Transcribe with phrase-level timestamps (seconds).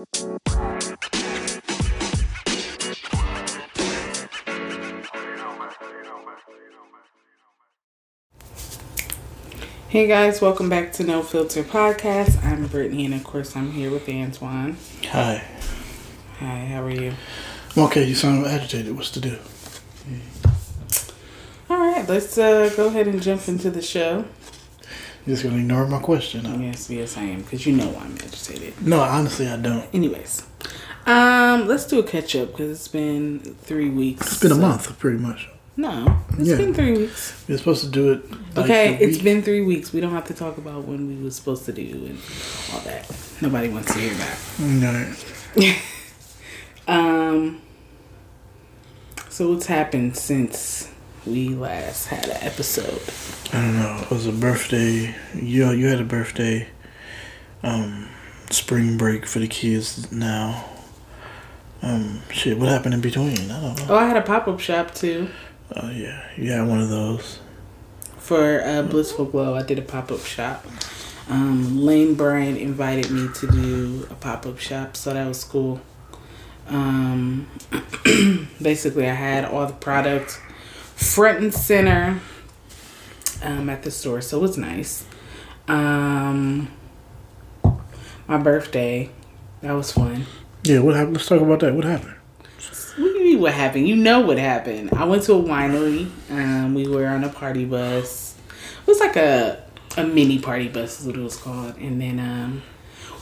[0.00, 0.06] Hey
[10.06, 12.42] guys, welcome back to No Filter Podcast.
[12.42, 14.76] I'm Brittney, and of course, I'm here with Antwan.
[15.10, 15.44] Hi.
[16.38, 17.12] Hi, how are you?
[17.76, 18.04] I'm okay.
[18.04, 18.96] You sound agitated.
[18.96, 19.36] What's to do?
[21.68, 24.24] All right, let's uh, go ahead and jump into the show.
[25.26, 26.44] You're just gonna ignore my question.
[26.44, 26.56] Huh?
[26.60, 28.80] Yes, yes, I am, because you know I'm agitated.
[28.86, 29.84] No, honestly, I don't.
[29.94, 30.46] Anyways,
[31.06, 34.26] um, let's do a catch up because it's been three weeks.
[34.32, 35.48] It's been a month, pretty much.
[35.76, 36.56] No, it's Yeah.
[36.56, 37.44] been three weeks.
[37.48, 38.30] We're supposed to do it.
[38.56, 39.92] like, Okay, it's been three weeks.
[39.92, 42.18] We don't have to talk about when we were supposed to do and
[42.72, 43.10] all that.
[43.40, 44.38] Nobody wants to hear that.
[44.58, 45.12] No.
[46.88, 47.60] Um.
[49.28, 50.88] So what's happened since
[51.26, 53.02] we last had an episode?
[53.52, 53.98] I don't know.
[54.02, 55.14] It was a birthday.
[55.34, 56.68] You you had a birthday.
[57.62, 58.08] Um,
[58.50, 60.64] spring break for the kids now.
[61.82, 62.58] Um, shit.
[62.58, 63.50] What happened in between?
[63.50, 63.86] I don't know.
[63.90, 65.28] Oh, I had a pop up shop too
[65.76, 67.38] Oh yeah, you had one of those.
[68.18, 69.54] for uh, Blissful Glow.
[69.54, 70.66] I did a pop up shop.
[71.28, 75.80] Um, Lane Bryant invited me to do a pop up shop, so that was cool.
[76.66, 77.46] Um,
[78.62, 80.40] basically, I had all the products
[81.00, 82.20] front and center
[83.42, 85.04] um, at the store, so it was nice.
[85.66, 86.68] Um,
[88.28, 89.10] my birthday,
[89.62, 90.26] that was fun.
[90.62, 90.80] Yeah.
[90.80, 91.16] What happened?
[91.16, 91.74] Let's talk about that.
[91.74, 92.14] What happened?
[92.96, 93.88] What do you mean what happened?
[93.88, 94.90] You know what happened.
[94.92, 96.10] I went to a winery.
[96.30, 98.36] Um, we were on a party bus.
[98.82, 99.64] It was like a
[99.96, 101.76] a mini party bus is what it was called.
[101.78, 102.62] And then um,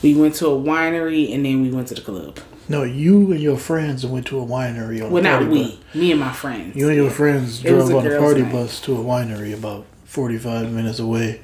[0.01, 2.39] we went to a winery and then we went to the club.
[2.69, 5.63] No, you and your friends went to a winery on Well, not we.
[5.63, 5.95] bus.
[5.95, 6.75] Me and my friends.
[6.75, 8.51] You and your friends It drove on a party night.
[8.51, 11.41] bus to a winery about 45 minutes away.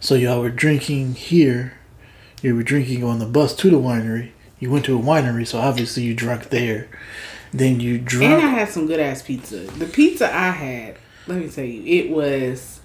[0.00, 1.74] So y'all were drinking here.
[2.42, 4.30] You were drinking on the bus to the winery.
[4.58, 6.88] You went to a winery, so obviously you drank there.
[7.52, 8.32] Then you drank.
[8.34, 9.58] And I had some good ass pizza.
[9.58, 10.96] The pizza I had,
[11.28, 12.80] let me tell you, it was.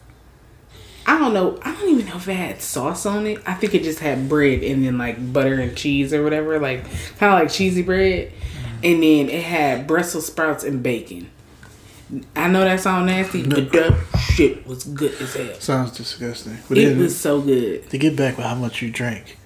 [1.10, 1.58] I don't know.
[1.64, 3.42] I don't even know if it had sauce on it.
[3.48, 6.84] I think it just had bread and then like butter and cheese or whatever, like
[7.18, 8.32] kind of like cheesy bread.
[8.32, 8.86] Mm-hmm.
[8.86, 11.32] And then it had Brussels sprouts and bacon.
[12.36, 15.54] I know that sounds nasty, but that shit was good as hell.
[15.56, 16.60] Sounds disgusting.
[16.68, 17.90] But It was so good.
[17.90, 19.38] to get back with how much you drank,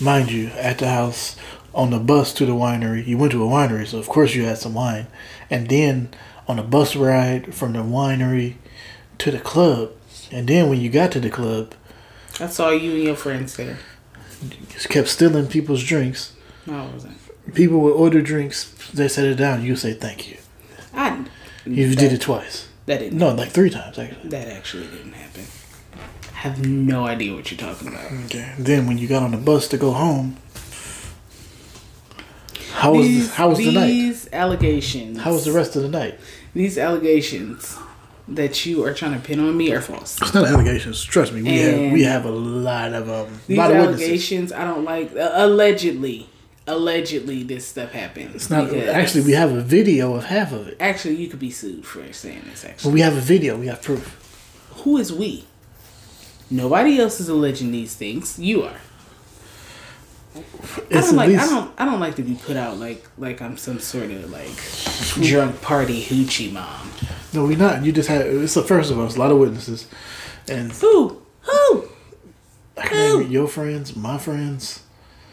[0.00, 1.36] mind you, at the house,
[1.72, 4.44] on the bus to the winery, you went to a winery, so of course you
[4.44, 5.06] had some wine.
[5.50, 6.10] And then
[6.48, 8.54] on a bus ride from the winery
[9.18, 9.92] to the club.
[10.32, 11.74] And then when you got to the club,
[12.40, 13.78] I saw you and your friends there.
[14.70, 16.34] just kept stealing people's drinks.
[16.66, 17.18] No, I wasn't.
[17.54, 20.38] People would order drinks, they set it down, you say thank you.
[20.94, 21.24] I
[21.66, 22.68] You that, did it twice.
[22.86, 23.18] That didn't.
[23.18, 24.28] No, like three times actually.
[24.30, 25.44] That actually didn't happen.
[26.32, 28.10] I have no idea what you're talking about.
[28.26, 28.54] Okay.
[28.58, 30.36] Then when you got on the bus to go home,
[32.72, 33.86] how was these, the, how was the night?
[33.86, 35.20] These allegations.
[35.20, 36.18] How was the rest of the night?
[36.54, 37.76] These allegations
[38.28, 40.20] that you are trying to pin on me are false.
[40.20, 41.02] It's not allegations.
[41.02, 44.02] Trust me, we have we have a lot of um These lot of witnesses.
[44.02, 45.14] allegations, I don't like.
[45.14, 46.28] Uh, allegedly,
[46.66, 48.34] allegedly, this stuff happened.
[48.34, 50.76] It's not actually we have a video of half of it.
[50.80, 52.62] Actually, you could be sued for saying this.
[52.62, 53.58] But Actually, we have a video.
[53.58, 54.70] We have proof.
[54.84, 55.44] who is we?
[56.50, 58.38] Nobody else is alleging these things.
[58.38, 58.76] You are.
[60.34, 60.42] I
[60.90, 61.28] don't like.
[61.28, 61.70] least I don't.
[61.78, 65.60] I don't like to be put out like like I'm some sort of like drunk
[65.60, 66.90] party hoochie mom.
[67.32, 67.84] No, we not.
[67.84, 69.16] You just had it's the first of us.
[69.16, 69.88] A lot of witnesses,
[70.48, 71.22] and Who?
[71.42, 71.88] Who?
[72.76, 74.82] I can name your friends, my friends.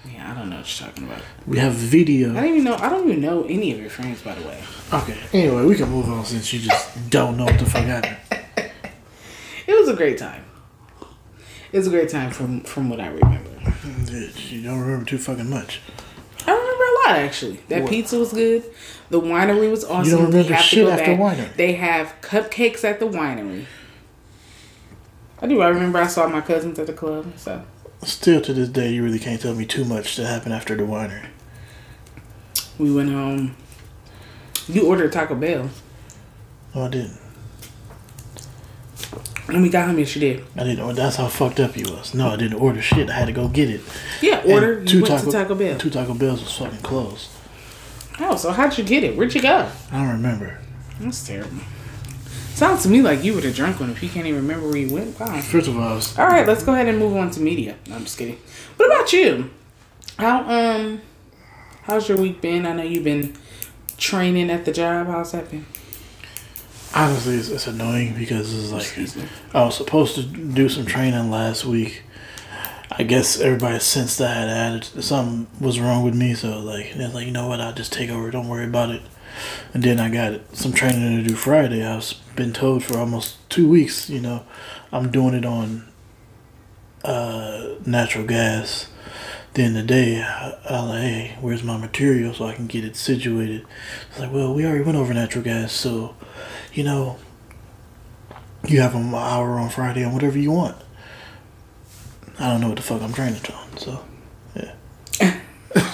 [0.09, 1.21] Yeah, I don't know what you're talking about.
[1.45, 2.31] We have video.
[2.31, 2.75] I don't even know.
[2.75, 4.61] I don't even know any of your friends, by the way.
[4.93, 5.17] Okay.
[5.33, 8.17] Anyway, we can move on since you just don't know what the fuck happened.
[9.67, 10.45] It was a great time.
[11.71, 13.49] It was a great time from from what I remember.
[14.49, 15.81] You don't remember too fucking much.
[16.47, 17.59] I remember a lot actually.
[17.67, 17.91] That What?
[17.91, 18.63] pizza was good.
[19.09, 20.05] The winery was awesome.
[20.11, 21.19] You don't remember shit after back.
[21.19, 21.55] winery.
[21.55, 23.65] They have cupcakes at the winery.
[25.41, 25.61] I do.
[25.61, 27.33] I remember I saw my cousins at the club.
[27.37, 27.63] So
[28.03, 30.83] Still to this day, you really can't tell me too much that happened after the
[30.83, 31.25] winery.
[32.77, 33.56] we went home.
[34.67, 35.69] You ordered Taco Bell,
[36.75, 37.17] No, I didn't.
[39.47, 39.97] and we got home.
[39.97, 40.45] Yes, you did.
[40.55, 40.95] I didn't.
[40.95, 42.13] That's how fucked up you was.
[42.13, 43.09] No, I didn't order shit.
[43.09, 43.81] I had to go get it.
[44.21, 44.83] Yeah, And order.
[44.83, 45.77] You went to Taco Bell.
[45.79, 47.29] Two Taco Bells was fucking closed.
[48.19, 49.16] Oh, so how'd you get it?
[49.16, 49.69] Where'd you go?
[49.92, 50.60] I don't remember.
[51.00, 51.57] That's terrible.
[52.54, 53.89] Sounds to me like you were the drunk one.
[53.89, 55.39] If you can't even remember where you went, wow.
[55.42, 57.75] First of all, All right, let's go ahead and move on to media.
[57.88, 58.38] No, I'm just kidding.
[58.75, 59.50] What about you?
[60.18, 61.01] How um,
[61.83, 62.66] how's your week been?
[62.66, 63.38] I know you've been
[63.98, 65.07] training at the job.
[65.07, 65.65] How's that been?
[66.94, 71.65] honestly, it's, it's annoying because it's like I was supposed to do some training last
[71.65, 72.04] week.
[73.00, 76.96] I guess everybody sensed that I had added something was wrong with me, so like
[76.96, 78.30] they're like, you know what, I'll just take over.
[78.30, 79.01] Don't worry about it.
[79.74, 81.86] And then I got some training to do Friday.
[81.86, 84.10] I've been told for almost two weeks.
[84.10, 84.46] You know,
[84.92, 85.90] I'm doing it on
[87.06, 88.90] uh, natural gas.
[89.54, 92.98] Then the day, I, I like, hey, where's my material so I can get it
[92.98, 93.66] situated?
[94.10, 96.18] It's like, well, we already went over natural gas, so
[96.74, 97.18] you know,
[98.68, 100.75] you have an hour on Friday on whatever you want.
[102.39, 104.03] I don't know what the fuck I'm training on, so
[104.56, 104.74] yeah.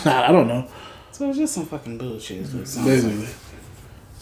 [0.06, 0.68] I don't know.
[1.12, 2.38] So it's just some fucking bullshit.
[2.42, 3.36] is what it sounds Basically, like.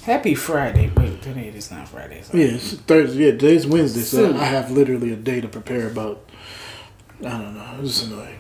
[0.04, 0.92] Happy Friday.
[0.96, 2.22] Wait, today is not Friday.
[2.22, 2.38] So.
[2.38, 3.26] yeah, it's Thursday.
[3.26, 4.38] Yeah, today's Wednesday, so Soon.
[4.38, 6.30] I have literally a day to prepare about.
[7.20, 7.78] I don't know.
[7.82, 8.40] It's just annoying.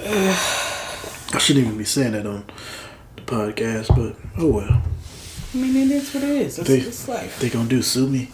[1.32, 2.44] I shouldn't even be saying that on
[3.16, 4.82] the podcast, but oh well.
[5.52, 6.58] I mean, it is what it is.
[6.58, 7.38] It's, They- it's life.
[7.40, 8.30] They gonna do sue me?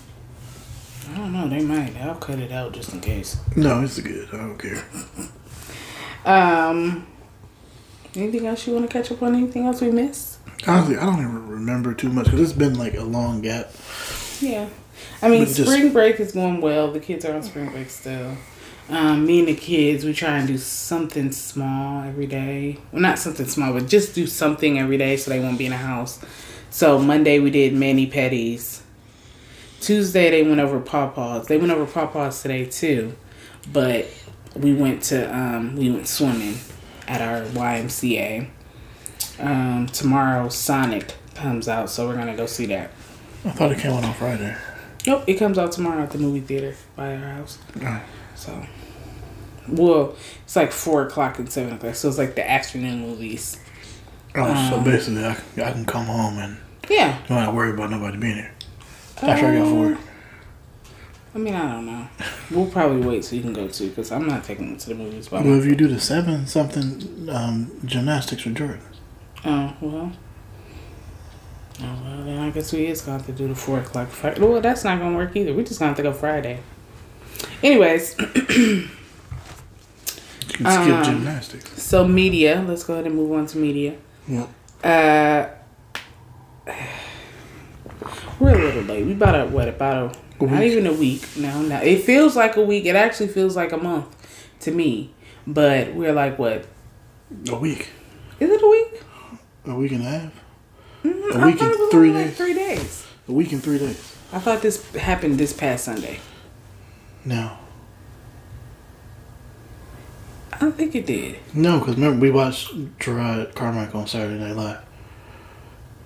[1.09, 1.49] I don't know.
[1.49, 1.97] They might.
[2.01, 3.37] I'll cut it out just in case.
[3.57, 4.29] No, it's good.
[4.33, 4.83] I don't care.
[6.25, 7.07] Um.
[8.17, 9.35] Anything else you want to catch up on?
[9.37, 10.39] Anything else we missed?
[10.67, 13.71] Honestly, I don't even remember too much because it's been like a long gap.
[14.41, 14.69] Yeah.
[15.23, 16.91] I mean, just- spring break is going well.
[16.91, 18.37] The kids are on spring break still.
[18.89, 22.79] Um, me and the kids, we try and do something small every day.
[22.93, 25.73] Well, not something small, but just do something every day so they won't be in
[25.73, 26.21] the house.
[26.71, 28.81] So Monday we did mani pedis.
[29.87, 31.47] Tuesday they went over pawpaws.
[31.47, 33.15] They went over pawpaws today too,
[33.73, 34.07] but
[34.57, 36.57] we went to um, we went swimming
[37.07, 38.49] at our YMCA.
[39.39, 42.91] Um, tomorrow Sonic comes out, so we're gonna go see that.
[43.45, 44.57] I thought it came out on Friday.
[45.07, 47.59] Nope, it comes out tomorrow at the movie theater by our house.
[47.81, 48.03] Oh.
[48.35, 48.67] So,
[49.69, 53.61] well, it's like four o'clock and seven o'clock, so it's like the afternoon movies.
[54.35, 56.57] Oh, so Um, basically, I, can- I can come home and
[56.91, 57.19] Yeah.
[57.29, 58.53] don't have to worry about nobody being here.
[59.23, 59.99] After I got work.
[61.35, 62.09] I mean, I don't know.
[62.51, 64.95] We'll probably wait so you can go too, because I'm not taking them to the
[64.95, 65.31] movies.
[65.31, 68.81] Well, if you do the seven something um, gymnastics with Jordan,
[69.45, 70.13] Oh well.
[71.83, 74.09] Oh well, then I guess we is going to have to do the four o'clock.
[74.09, 74.41] Friday.
[74.41, 75.53] Well, that's not going to work either.
[75.53, 76.61] We're just going to have to go Friday.
[77.63, 78.89] Anyways, you
[80.49, 81.83] can skip Um, gymnastics.
[81.83, 82.65] so media.
[82.67, 83.97] Let's go ahead and move on to media.
[84.27, 84.47] Yeah.
[84.83, 85.51] Uh,
[88.41, 89.05] we're a little late.
[89.07, 91.27] We about a what about a, A not even a week.
[91.37, 91.79] No, no.
[91.81, 92.85] It feels like a week.
[92.87, 94.07] It actually feels like a month
[94.61, 95.13] to me.
[95.47, 96.67] But we're like what?
[97.49, 97.89] A week,
[98.41, 99.03] Is it a week?
[99.67, 100.33] a week and a half,
[101.05, 102.37] Mhm, A I week and three only like days.
[102.37, 103.07] three days.
[103.29, 104.15] a week and three days.
[104.33, 106.21] I thought this happened this past Sunday.
[107.25, 107.51] No,
[110.53, 111.39] I don't think it did.
[111.55, 114.79] no, because remember we watched Jerrod Carmichael on Saturday Night Live,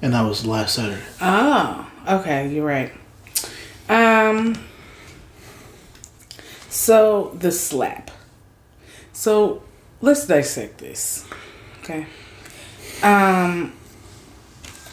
[0.02, 1.02] and that was last Saturday.
[1.20, 2.92] Oh, okay, you're right.
[3.88, 4.54] Um
[6.68, 8.10] so the slap.
[9.12, 9.62] So
[10.00, 11.26] let's dissect this.
[11.82, 12.06] Okay.
[13.02, 13.72] Um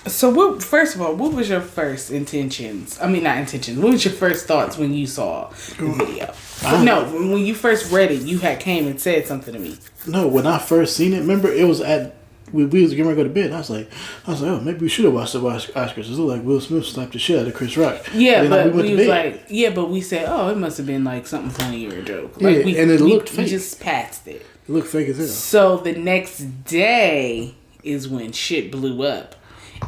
[0.07, 2.97] so what first of all, what was your first intentions?
[3.01, 3.77] I mean not intentions.
[3.77, 6.33] What was your first thoughts when you saw the video?
[6.63, 9.77] I- no, when you first read it, you had came and said something to me.
[10.07, 12.15] No, when I first seen it, remember it was at
[12.51, 13.51] we, we was getting ready to go to bed.
[13.51, 13.89] I was like,
[14.25, 16.05] I was like, oh, maybe we should have watched the Os- Oscars.
[16.05, 18.05] It looked like Will Smith slapped the shit out of Chris Rock.
[18.13, 20.57] Yeah, then but we went we to was like, yeah, but we said, oh, it
[20.57, 22.41] must have been like something funny or a joke.
[22.41, 24.45] Like Yeah, we, and it we, looked we just passed it.
[24.67, 25.27] It looked fake as hell.
[25.27, 29.35] So the next day is when shit blew up,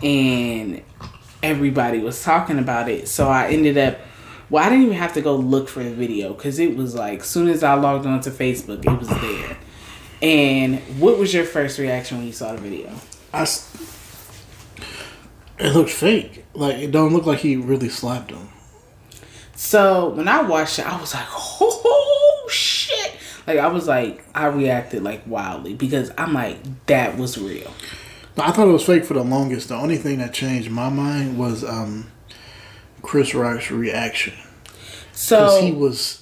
[0.04, 0.82] and
[1.44, 3.08] everybody was talking about it.
[3.08, 4.00] So I ended up.
[4.50, 7.24] Well, I didn't even have to go look for the video because it was like
[7.24, 9.58] soon as I logged onto Facebook, it was there.
[10.22, 12.92] And what was your first reaction when you saw the video?
[13.34, 13.44] I,
[15.60, 16.46] it looked fake.
[16.54, 18.50] Like it don't look like he really slapped him.
[19.56, 23.14] So when I watched it, I was like, oh shit.
[23.48, 27.74] Like I was like, I reacted like wildly because I'm like, that was real.
[28.38, 29.68] I thought it was fake for the longest.
[29.68, 32.10] The only thing that changed my mind was um,
[33.02, 34.34] Chris Rock's reaction
[35.12, 36.19] So he was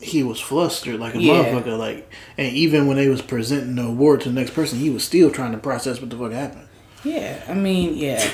[0.00, 1.44] he was flustered like a Yeah.
[1.44, 1.78] motherfucker.
[1.78, 5.04] Like, and even when they was presenting the award to the next person, he was
[5.04, 6.64] still trying to process what the fuck happened.
[7.04, 8.28] yeah, I mean, yeah.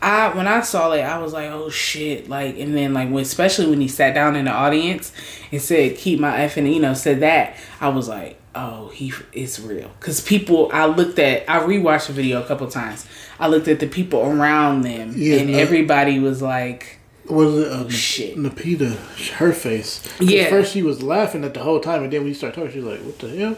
[0.00, 2.28] I when I saw it, I was like, oh shit.
[2.28, 5.12] Like and then like when especially when he sat down in the audience
[5.50, 9.12] and said, keep my F and you know, said that, I was like, oh, he
[9.32, 9.90] it's real.
[10.00, 13.04] Cause people I looked at I rewatched the video a couple times.
[13.40, 15.58] I looked at the people around them Yeah, and no.
[15.58, 17.72] everybody was like What was it?
[17.72, 18.36] Uh, Shit.
[18.36, 18.96] Lupita,
[19.36, 20.02] her face.
[20.20, 20.48] Yeah.
[20.50, 22.84] First she was laughing at the whole time, and then when you start talking, she's
[22.84, 23.56] like, "What the hell?"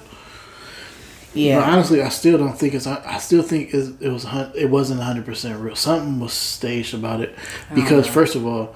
[1.35, 1.61] Yeah.
[1.61, 2.87] But honestly, I still don't think it's.
[2.87, 4.25] I still think it was.
[4.55, 5.77] It wasn't hundred percent real.
[5.77, 7.35] Something was staged about it,
[7.75, 8.75] because first of all,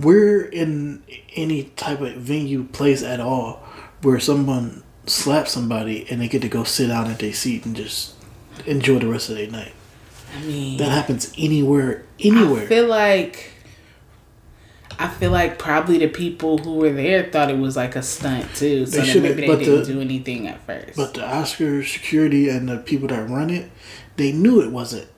[0.00, 1.02] we're in
[1.34, 3.62] any type of venue place at all.
[4.02, 7.74] where someone slaps somebody and they get to go sit down at their seat and
[7.74, 8.12] just
[8.66, 9.72] enjoy the rest of their night.
[10.36, 12.64] I mean, That happens anywhere, anywhere.
[12.64, 13.52] I feel like
[14.98, 18.54] I feel like probably the people who were there thought it was like a stunt
[18.54, 20.96] too, so They maybe they didn't the- do anything at first.
[20.96, 23.70] but the Oscar security and the people that run it,
[24.16, 25.08] they knew it wasn't.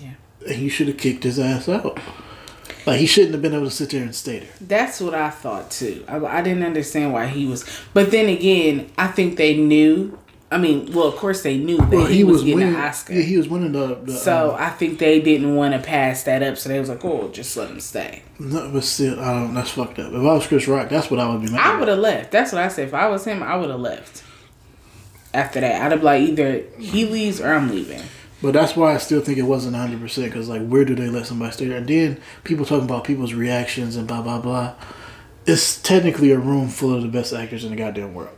[0.00, 0.12] Yeah.
[0.48, 1.98] And you should have kicked his ass out.
[2.86, 4.48] Like he shouldn't have been able to sit there and stay there.
[4.60, 6.04] That's what I thought too.
[6.08, 7.64] I, I didn't understand why he was,
[7.94, 10.18] but then again, I think they knew.
[10.52, 12.74] I mean, well, of course they knew that Well, he, was, getting winning.
[12.74, 13.14] an Oscar.
[13.14, 13.94] Yeah, he was winning the.
[13.94, 16.58] the so um, I think they didn't want to pass that up.
[16.58, 19.54] So they was like, "Oh, just let him stay." no, but still, I don't.
[19.54, 20.12] That's fucked up.
[20.12, 21.60] If I was Chris Rock, that's what I would be mad.
[21.60, 22.30] I would have left.
[22.30, 22.88] That's what I said.
[22.88, 24.22] If I was him, I would have left.
[25.34, 28.02] After that, I'd have like either he leaves or I'm leaving.
[28.42, 31.26] But that's why I still think it wasn't 100% because, like, where do they let
[31.26, 31.78] somebody stay there?
[31.78, 34.74] And then people talking about people's reactions and blah, blah, blah.
[35.46, 38.36] It's technically a room full of the best actors in the goddamn world.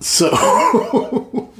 [0.00, 0.30] So,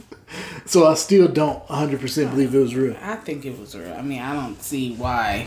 [0.65, 2.97] so I still don't 100% believe it was real.
[3.03, 3.93] I think it was real.
[3.93, 5.47] I mean, I don't see why.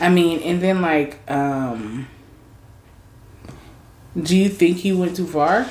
[0.00, 2.08] I mean, and then like, um,
[4.20, 5.70] do you think he went too far?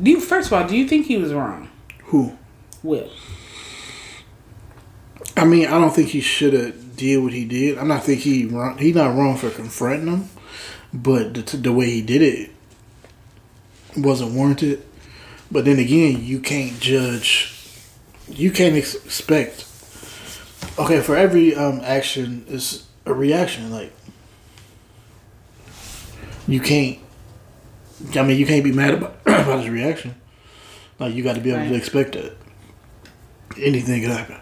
[0.00, 1.70] Do you first of all, do you think he was wrong?
[2.04, 2.36] Who?
[2.82, 3.10] Will.
[5.36, 7.78] I mean, I don't think he should have did what he did.
[7.78, 8.78] I'm not think he wrong.
[8.78, 10.28] He's not wrong for confronting them,
[10.92, 12.50] but the, the way he did it
[13.96, 14.82] wasn't warranted.
[15.50, 17.54] But then again, you can't judge.
[18.28, 19.66] You can't ex- expect.
[20.78, 23.70] Okay, for every um, action is a reaction.
[23.70, 23.92] Like
[26.48, 26.98] you can't.
[28.16, 30.14] I mean, you can't be mad about, about his reaction.
[30.98, 31.68] Like you got to be able Right.
[31.68, 32.36] to expect that
[33.60, 34.36] anything could happen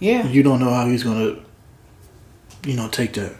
[0.00, 0.26] Yeah.
[0.26, 1.36] you don't know how he's gonna,
[2.66, 3.32] you know, take that.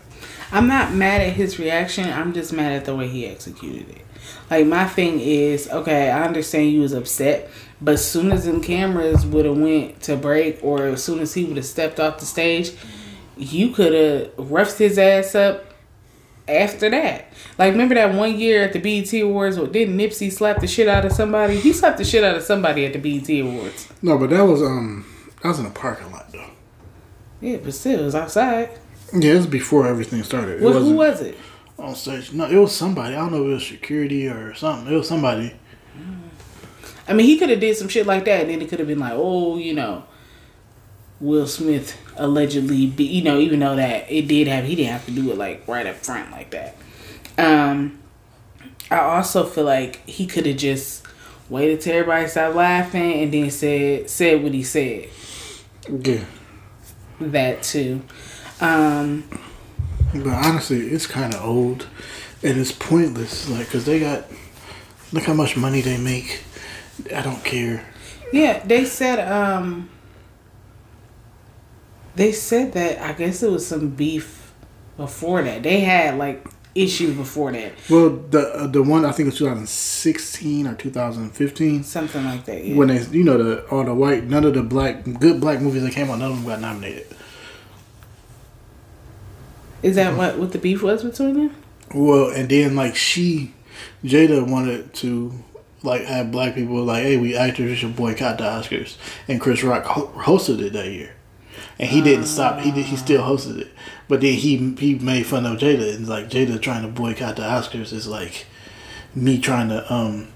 [0.51, 2.09] I'm not mad at his reaction.
[2.11, 4.06] I'm just mad at the way he executed it.
[4.51, 8.61] Like my thing is, okay, I understand you was upset, but as soon as them
[8.61, 12.19] cameras would have went to break, or as soon as he would have stepped off
[12.19, 12.73] the stage,
[13.37, 15.65] you could have roughed his ass up.
[16.49, 20.61] After that, like remember that one year at the BET Awards, where didn't Nipsey slap
[20.61, 21.59] the shit out of somebody?
[21.59, 23.89] He slapped the shit out of somebody at the BET Awards.
[24.01, 25.05] No, but that was um,
[25.43, 26.51] that was in a parking lot though.
[27.41, 28.71] Yeah, but still, it was outside.
[29.13, 30.61] Yeah, it was before everything started.
[30.61, 31.37] It Well, who was it?
[31.79, 32.33] On stage.
[32.33, 33.15] No, it was somebody.
[33.15, 34.93] I don't know if it was security or something.
[34.93, 35.55] It was somebody.
[37.09, 38.89] I mean, he could have did some shit like that, and then it could have
[38.89, 40.05] been like, oh, you know,
[41.21, 45.07] Will Smith allegedly, be, you know, even though that it did have, he didn't have
[45.07, 46.77] to do it like right up front like that.
[47.39, 47.99] Um,
[48.91, 51.07] I also feel like he could have just
[51.49, 55.09] waited till everybody stopped laughing and then said said what he said.
[55.89, 56.25] Yeah,
[57.21, 58.03] That too.
[58.61, 59.25] Um,
[60.13, 61.87] but honestly, it's kind of old,
[62.43, 63.49] and it's pointless.
[63.49, 64.25] Like, cause they got
[65.13, 66.43] look how much money they make.
[67.15, 67.85] I don't care.
[68.33, 69.89] yeah, they said um,
[72.15, 74.53] they said that I guess it was some beef
[74.97, 75.63] before that.
[75.63, 79.39] They had like issues before that, Well, the uh, the one I think it was
[79.39, 81.83] 2016 or 2015.
[81.85, 82.65] something like that.
[82.65, 82.77] Yeah.
[82.77, 85.83] when they you know the all the white none of the black good black movies
[85.83, 87.07] that came out none of them got nominated.
[89.83, 91.57] Is that what what the beef was between them?
[91.95, 93.53] Well, and then like she,
[94.05, 95.33] Jada wanted to
[95.83, 98.97] like have black people like, hey, we actors should boycott the Oscars,
[99.29, 101.15] and Chris Rock ho- hosted it that year,
[101.79, 102.61] and he didn't stop.
[102.61, 102.87] He did.
[102.87, 103.69] He still hosted it,
[104.09, 107.43] but then he he made fun of Jada and like Jada trying to boycott the
[107.43, 108.47] Oscars is like
[109.15, 110.29] me trying to um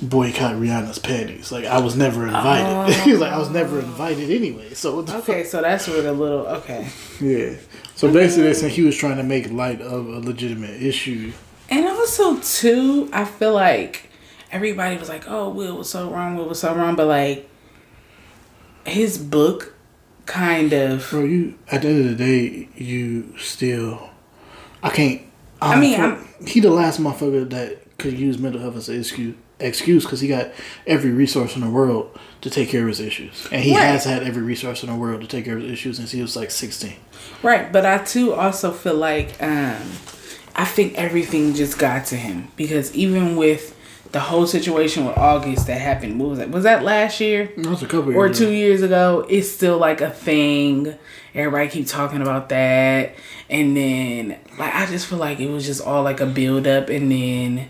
[0.00, 1.50] boycott Rihanna's panties.
[1.50, 2.94] Like I was never invited.
[3.04, 3.80] he was like I was never oh.
[3.80, 4.74] invited anyway.
[4.74, 6.88] So Okay, so that's where the little okay.
[7.20, 7.56] Yeah.
[7.94, 11.32] So basically, they said he was trying to make light of a legitimate issue.
[11.68, 14.08] And also too, I feel like
[14.50, 16.36] everybody was like, "Oh, Will was so wrong.
[16.36, 17.48] Will was so wrong," but like
[18.86, 19.74] his book
[20.26, 21.08] kind of.
[21.10, 24.10] Bro, you at the end of the day, you still.
[24.82, 25.22] I can't.
[25.60, 29.34] I mean, I'm, he the last motherfucker that could use mental health as an excuse.
[29.60, 30.50] Excuse because he got
[30.86, 33.82] every resource in the world to take care of his issues, and he Right.
[33.86, 36.22] has had every resource in the world to take care of his issues since he
[36.22, 36.94] was like sixteen.
[37.42, 39.76] Right, but I too also feel like um
[40.54, 43.74] I think everything just got to him because even with
[44.12, 46.50] the whole situation with August that happened, what was that?
[46.50, 47.50] Was that last year?
[47.56, 48.52] That was a couple or years two ago.
[48.52, 50.94] years ago, it's still like a thing.
[51.34, 53.14] Everybody keep talking about that,
[53.50, 56.88] and then like I just feel like it was just all like a build up,
[56.88, 57.68] and then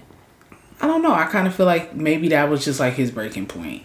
[0.80, 1.12] I don't know.
[1.12, 3.82] I kind of feel like maybe that was just like his breaking point.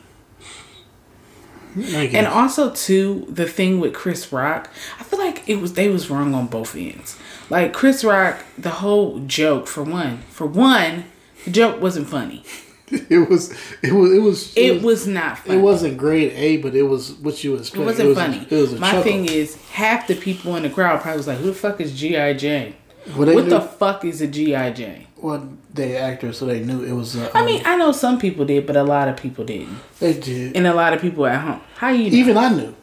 [1.75, 4.69] And also too, the thing with Chris Rock,
[4.99, 7.17] I feel like it was they was wrong on both ends.
[7.49, 11.05] Like Chris Rock, the whole joke for one, for one,
[11.45, 12.43] the joke wasn't funny.
[13.09, 15.57] it was it was it was It was not funny.
[15.57, 17.81] it wasn't grade A, but it was what you expect.
[17.81, 18.47] It wasn't was, funny.
[18.47, 19.03] It was a My chuckle.
[19.03, 21.91] thing is, half the people in the crowd probably was like, "Who the fuck is
[21.99, 22.75] GI Jane?
[23.17, 26.83] Well, What knew, the fuck is a GI Jane?" Well, they actors, so they knew
[26.83, 27.15] it was.
[27.15, 30.19] Uh, I mean, I know some people did, but a lot of people didn't, they
[30.19, 30.53] did.
[30.53, 31.61] and a lot of people at home.
[31.77, 32.17] How you know?
[32.17, 32.75] Even I knew.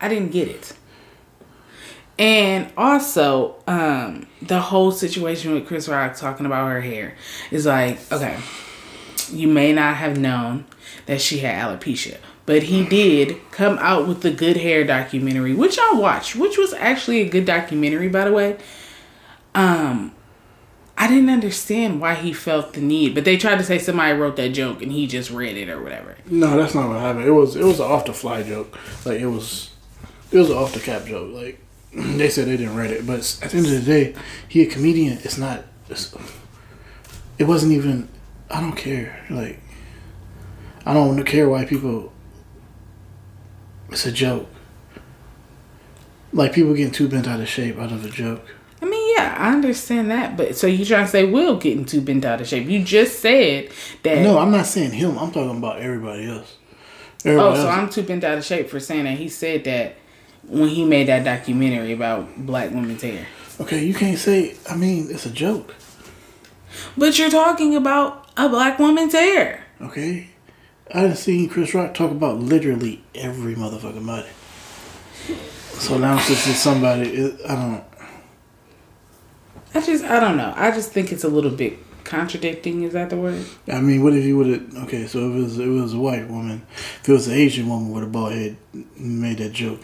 [0.00, 0.72] I didn't get it.
[2.18, 7.14] And also, um, the whole situation with Chris Rock talking about her hair
[7.52, 8.40] is like, okay,
[9.30, 10.64] you may not have known
[11.06, 15.78] that she had alopecia, but he did come out with the Good Hair documentary, which
[15.78, 18.58] I watched, which was actually a good documentary, by the way.
[19.54, 20.12] Um,
[20.96, 24.36] I didn't understand why he felt the need, but they tried to say somebody wrote
[24.36, 26.16] that joke and he just read it or whatever.
[26.26, 27.26] No, that's not what happened.
[27.26, 28.78] It was it was an off the fly joke.
[29.04, 29.70] Like it was
[30.30, 31.32] it was an off the cap joke.
[31.34, 31.60] Like
[31.92, 34.14] they said they didn't write it, but at the end of the day,
[34.48, 35.18] he a comedian.
[35.22, 35.64] It's not.
[35.88, 36.14] It's,
[37.38, 38.08] it wasn't even.
[38.50, 39.24] I don't care.
[39.30, 39.60] Like
[40.84, 42.12] I don't care why people.
[43.90, 44.48] It's a joke.
[46.32, 48.46] Like people getting too bent out of shape out of a joke.
[49.16, 52.40] Yeah, I understand that, but so you trying to say Will getting too bent out
[52.40, 52.66] of shape?
[52.68, 53.70] You just said
[54.02, 54.22] that.
[54.22, 55.18] No, I'm not saying him.
[55.18, 56.56] I'm talking about everybody else.
[57.24, 57.68] Oh, Everybody so.
[57.68, 59.96] I'm too bent out of shape for saying that he said that
[60.46, 63.26] when he made that documentary about black women's hair.
[63.60, 64.56] okay, you can't say.
[64.68, 65.74] I mean, it's a joke.
[66.96, 69.64] But you're talking about a black woman's hair.
[69.80, 70.30] Okay?
[70.94, 74.28] I done seen Chris Rock talk about literally every motherfucking body.
[75.78, 77.84] So now since it's somebody, I don't.
[79.74, 80.52] I just, I don't know.
[80.56, 82.82] I just think it's a little bit contradicting.
[82.82, 83.44] Is that the word?
[83.68, 84.76] I mean, what if you would have?
[84.84, 87.68] Okay, so if it was it was a white woman, if it was an Asian
[87.68, 88.56] woman with a bald head,
[88.96, 89.80] made that joke,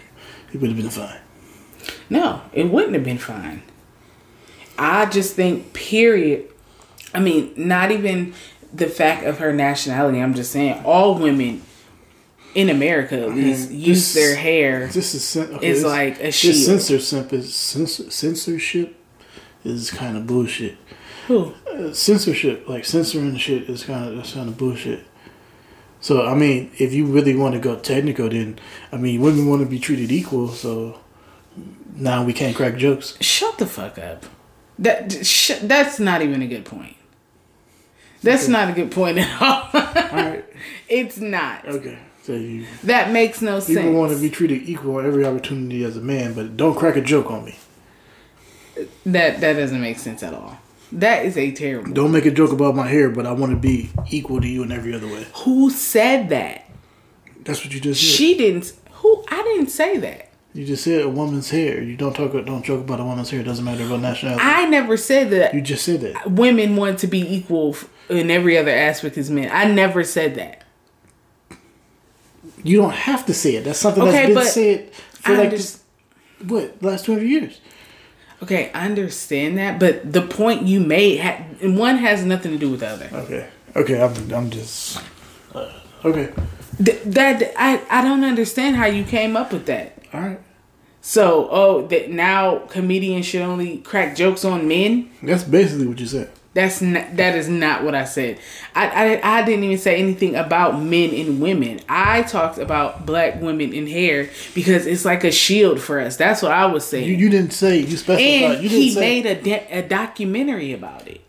[0.53, 1.19] it would have been fine.
[2.11, 3.63] No, it wouldn't have been fine.
[4.79, 6.49] I just think, period.
[7.15, 8.35] I mean, not even
[8.73, 10.21] the fact of her nationality.
[10.21, 11.63] I'm just saying, all women
[12.55, 14.89] in America at least use this- their hair.
[14.89, 16.57] This is okay, It's this- like a this shield.
[16.57, 18.97] censorship is censor, censorship
[19.69, 20.77] is kind of bullshit.
[21.27, 21.55] Who?
[21.71, 25.05] Uh, censorship, like censoring shit, is kind of that's kind of bullshit.
[26.01, 28.59] So I mean, if you really want to go technical, then
[28.93, 30.49] I mean, women want to be treated equal.
[30.49, 31.01] So
[31.95, 33.17] now we can't crack jokes.
[33.21, 34.25] Shut the fuck up.
[34.79, 36.95] That sh- that's not even a good point.
[38.23, 39.69] That's not a good point at all.
[39.73, 40.45] All right,
[40.89, 41.67] it's not.
[41.69, 41.99] okay.
[42.23, 43.97] So you That makes no people sense.
[43.97, 47.01] want to be treated equal on every opportunity as a man, but don't crack a
[47.01, 47.57] joke on me.
[49.07, 50.59] That that doesn't make sense at all.
[50.93, 51.93] That is a terrible.
[51.93, 54.63] Don't make a joke about my hair, but I want to be equal to you
[54.63, 55.27] in every other way.
[55.45, 56.65] Who said that?
[57.45, 58.09] That's what you just said.
[58.17, 58.73] She didn't.
[58.93, 59.23] Who?
[59.29, 60.31] I didn't say that.
[60.55, 61.83] You just said a woman's hair.
[61.83, 62.33] You don't talk.
[62.33, 63.41] Don't joke about a woman's hair.
[63.41, 64.43] It doesn't matter about nationality.
[64.43, 66.31] I never said that you just said that.
[66.31, 67.77] women want to be equal
[68.09, 69.51] in every other aspect as men.
[69.53, 70.65] I never said that.
[72.65, 73.65] You don't have to say it.
[73.65, 75.81] That's something Okay, that's been said for I like underst-
[76.47, 77.61] what last twenty years.
[78.43, 82.71] Okay, I understand that, but the point you made ha- one has nothing to do
[82.71, 83.11] with the other.
[83.13, 83.49] Okay.
[83.75, 84.01] Okay.
[84.01, 84.33] I'm.
[84.33, 85.01] I'm just.
[85.55, 85.73] Uh,
[86.05, 86.33] okay.
[86.83, 89.99] Th- that I I don't understand how you came up with that.
[90.13, 90.41] All right.
[91.01, 95.11] So, oh, that now comedians should only crack jokes on men.
[95.23, 96.31] That's basically what you said.
[96.59, 98.41] That's not, that is not what I said.
[98.75, 101.79] I, I I didn't even say anything about men and women.
[101.89, 106.17] I talked about black women in hair because it's like a shield for us.
[106.17, 107.09] That's what I was saying.
[107.09, 108.25] You, you didn't say you specified.
[108.25, 109.01] and you didn't he say.
[109.01, 111.21] made a de- a documentary about it,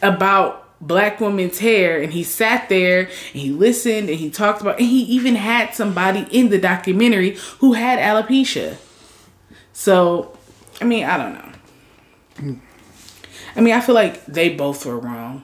[0.00, 4.78] about black women's hair, and he sat there and he listened and he talked about,
[4.78, 8.78] and he even had somebody in the documentary who had alopecia.
[9.74, 10.34] So,
[10.80, 11.52] I mean, I don't know.
[12.36, 12.60] Mm.
[13.56, 15.42] I mean, I feel like they both were wrong,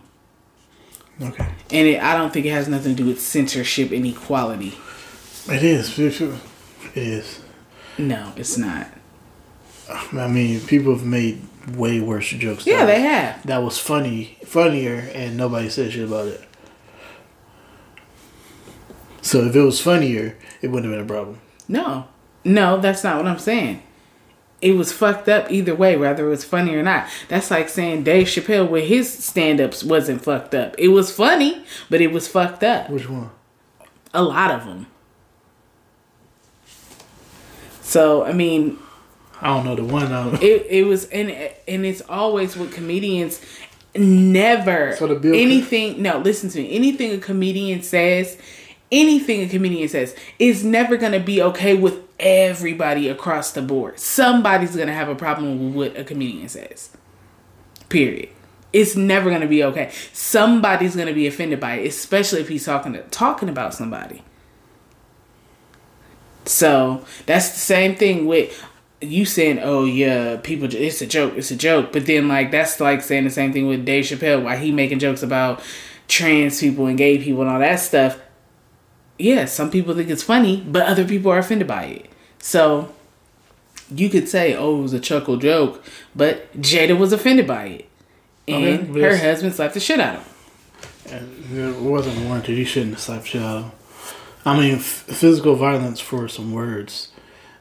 [1.21, 1.47] okay.
[1.71, 4.75] and it, I don't think it has nothing to do with censorship and equality.
[5.49, 5.99] It is.
[5.99, 6.21] It
[6.95, 7.41] is.
[7.99, 8.89] No, it's not.
[10.13, 11.41] I mean, people have made
[11.75, 12.67] way worse jokes.
[12.67, 13.47] Yeah, they was- have.
[13.47, 16.41] That was funny, funnier, and nobody said shit about it.
[19.23, 21.41] So if it was funnier, it wouldn't have been a problem.
[21.69, 22.09] No,
[22.45, 23.83] no, that's not what I'm saying.
[24.63, 27.09] It was fucked up either way, whether it was funny or not.
[27.29, 30.77] That's like saying Dave Chappelle with his stand ups wasn't fucked up.
[30.79, 32.89] It was funny, but it was fucked up.
[32.89, 33.31] Which one?
[34.15, 34.87] A lot of them.
[37.81, 38.79] So, I mean,
[39.41, 40.09] I don't know the one.
[40.09, 43.41] Don't, it, it was, and, and it's always with comedians
[43.95, 48.39] never So the bill- anything no listen to me anything a comedian says
[48.91, 53.99] anything a comedian says is never going to be okay with everybody across the board.
[53.99, 56.97] Somebody's to have a problem with what a comedian says.
[57.89, 58.31] Period.
[58.73, 59.93] It's never to be okay.
[60.13, 64.23] Somebody's to be offended by it, especially if he's talking to, talking about somebody.
[66.47, 68.65] So that's the same thing with
[69.01, 72.81] you saying, "Oh yeah, people, it's a joke, it's a joke." But then like that's
[72.81, 75.63] like saying the same thing with Dave Chappelle, why he making jokes about
[76.09, 78.19] trans people and gay people and all that stuff.
[79.19, 82.12] Yeah, some people think it's funny, but other people are offended by it.
[82.43, 82.93] So
[83.95, 85.83] you could say, "Oh, it was a chuckle joke,"
[86.15, 87.89] but Jada was offended by it,
[88.49, 90.29] and Okay, her husband slapped the shit out of him.
[91.15, 92.59] And it wasn't warranted.
[92.59, 93.73] You shouldn't have slapped shit out of him.
[94.45, 97.09] I mean, f- physical violence for some words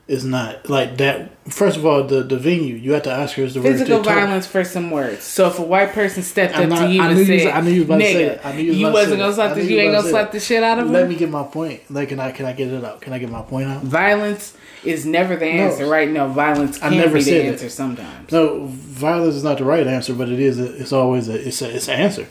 [0.08, 1.30] is not like that.
[1.48, 4.04] First of all, the the venue you have to ask her is the Physical they
[4.04, 5.24] talk- violence for some words.
[5.24, 7.40] So if a white person stepped I'm up not- to you I and knew you
[7.40, 8.42] said, was- I knew you was about to say "Nigga, it.
[8.46, 10.40] I knew you was you wasn't gonna slap the, you you ain't gonna slap the
[10.40, 11.82] shit out of him." Let me get my point.
[11.92, 13.02] Like, can I can I get it out?
[13.02, 13.84] Can I get my point out?
[13.84, 16.10] Violence is never the answer, right?
[16.10, 17.52] No, violence I can never be the said it.
[17.54, 18.32] answer sometimes.
[18.32, 20.60] No, violence is not the right answer, but it is.
[20.60, 21.48] A, it's always a.
[21.48, 21.76] It's a.
[21.76, 22.28] It's an answer.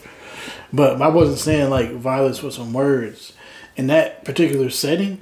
[0.73, 3.33] But I wasn't saying like violence with some words
[3.75, 5.21] in that particular setting.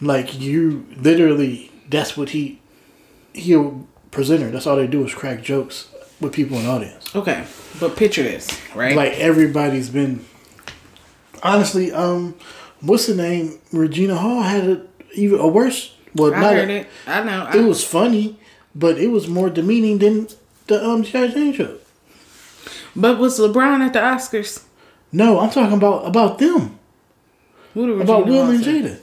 [0.00, 2.60] Like you literally, that's what he
[3.32, 3.70] he a
[4.10, 4.50] presenter.
[4.50, 5.88] That's all they do is crack jokes
[6.20, 7.14] with people in the audience.
[7.14, 7.44] Okay,
[7.80, 8.96] but picture this, right?
[8.96, 10.24] Like everybody's been.
[11.42, 12.34] Honestly, um,
[12.80, 13.58] what's the name?
[13.72, 15.94] Regina Hall had a even a worse.
[16.14, 16.86] Well, I not heard a, it.
[17.06, 17.46] I know.
[17.46, 18.38] it I, was funny,
[18.74, 20.28] but it was more demeaning than
[20.66, 21.28] the um G.I.
[21.28, 21.82] Jane joke.
[22.96, 24.64] but was LeBron at the Oscars?
[25.12, 26.78] No, I'm talking about about them.
[27.74, 28.64] About Will and?
[28.64, 29.00] Jada.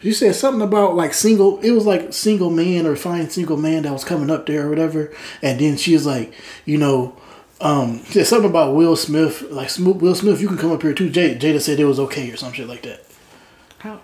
[0.00, 1.58] You said something about like single.
[1.60, 4.70] It was like single man or fine single man that was coming up there or
[4.70, 5.12] whatever.
[5.42, 6.32] And then she was like,
[6.64, 7.16] you know,
[7.60, 9.42] um, said something about Will Smith.
[9.50, 11.10] Like Will Smith, you can come up here too.
[11.10, 13.04] Jada, Jada said it was okay or some shit like that.
[13.78, 14.00] How,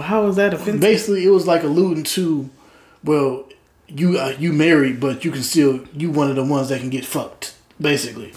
[0.00, 0.80] how was that offensive?
[0.80, 2.48] Basically, it was like alluding to,
[3.02, 3.46] well,
[3.86, 6.90] you uh, you married, but you can still you one of the ones that can
[6.90, 7.54] get fucked.
[7.80, 8.32] Basically,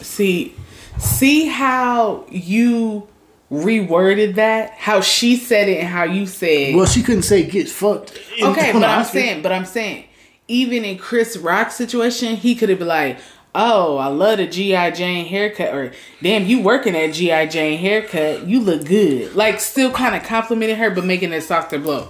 [0.00, 0.54] See,
[0.98, 3.06] see how you
[3.50, 4.72] reworded that?
[4.72, 6.74] How she said it and how you said.
[6.74, 8.18] well, she couldn't say get fucked.
[8.42, 10.06] Okay, but I'm saying, but I'm saying,
[10.48, 13.18] even in Chris Rock's situation, he could have been like,
[13.54, 18.46] "Oh, I love the GI Jane haircut," or "Damn, you working at GI Jane haircut?
[18.46, 22.08] You look good." Like, still kind of complimenting her, but making it softer blow.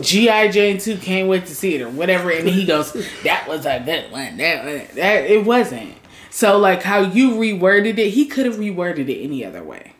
[0.00, 2.92] GI Jane two can't wait to see it or whatever, and he goes,
[3.24, 5.94] "That was a good one." That, was- that it wasn't.
[6.30, 9.94] So like how you reworded it, he could have reworded it any other way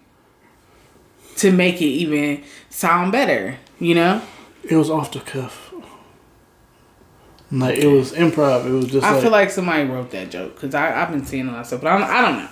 [1.37, 3.57] to make it even sound better.
[3.81, 4.23] You know.
[4.65, 5.73] It was off the cuff.
[7.51, 8.67] Like it was improv.
[8.67, 11.49] It was just I like, feel like somebody wrote that joke because I've been seeing
[11.49, 12.49] a lot of stuff, but I don't, I don't know.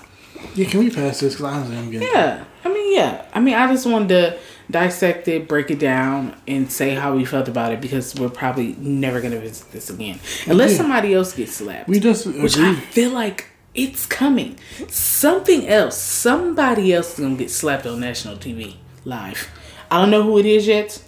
[0.55, 0.69] yeah.
[0.71, 1.35] Can we pass this?
[1.35, 2.09] Because honestly, I'm getting.
[2.13, 3.25] Yeah, I mean, yeah.
[3.35, 4.39] I mean, I just wanted to
[4.71, 8.75] dissect it, break it down, and say how we felt about it because we're probably
[8.79, 10.77] never gonna visit this again unless Yeah.
[10.79, 11.89] somebody else gets slapped.
[11.89, 14.57] We just which I feel like it's coming.
[14.89, 19.49] Something else, somebody else is gonna get slapped on national TV live.
[19.91, 21.03] I don't know who it is yet.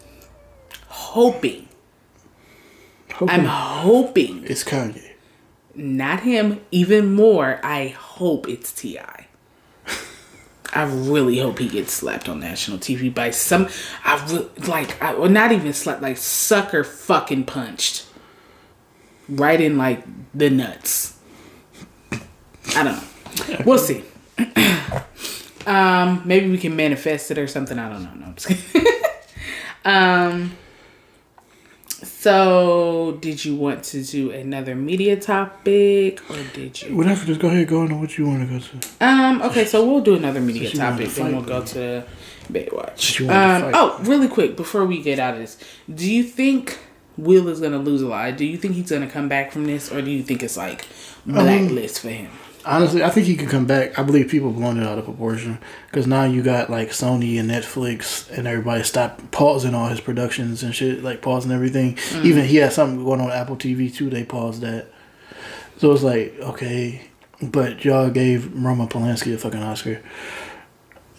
[0.89, 1.68] Hoping,
[3.27, 5.13] I'm hoping It's Kanye.
[5.75, 9.27] not him, even more, I hope it's T.I.
[10.75, 13.69] I really hope he gets slapped on national TV by some.
[14.05, 18.05] I re- like, I, or not even slapped, like sucker fucking punched
[19.31, 20.05] right in like
[20.35, 21.19] the nuts.
[22.77, 22.97] I don't
[23.49, 23.63] know.
[23.65, 24.05] We'll see.
[25.67, 27.79] um, maybe we can manifest it or something.
[27.79, 28.15] I don't know.
[28.15, 28.93] No, I'm just kidding.
[29.87, 30.57] um.
[32.03, 36.97] So, did you want to do another media topic, or did you?
[36.97, 37.27] Whatever.
[37.27, 37.67] Just go ahead.
[37.67, 39.05] Go on to what you want to go to.
[39.05, 39.43] Um.
[39.43, 42.05] Okay, so we'll do another media wanted topic, to then we'll go to
[42.53, 43.29] Baywatch.
[43.29, 43.73] Um.
[43.75, 45.59] Oh, really quick before we get out of this,
[45.93, 46.79] do you think
[47.17, 48.37] Will is gonna lose a lot?
[48.37, 50.87] Do you think he's gonna come back from this, or do you think it's like
[51.27, 52.31] blacklist for him?
[52.69, 53.99] Honestly, I think he could come back.
[53.99, 57.51] I believe people blown it out of proportion because now you got like Sony and
[57.51, 61.95] Netflix and everybody stopped pausing all his productions and shit, like pausing everything.
[61.95, 62.25] Mm.
[62.27, 64.11] Even he had something going on Apple TV too.
[64.11, 64.89] They paused that.
[65.79, 67.09] So it's like okay,
[67.41, 70.03] but y'all gave Roman Polanski a fucking Oscar.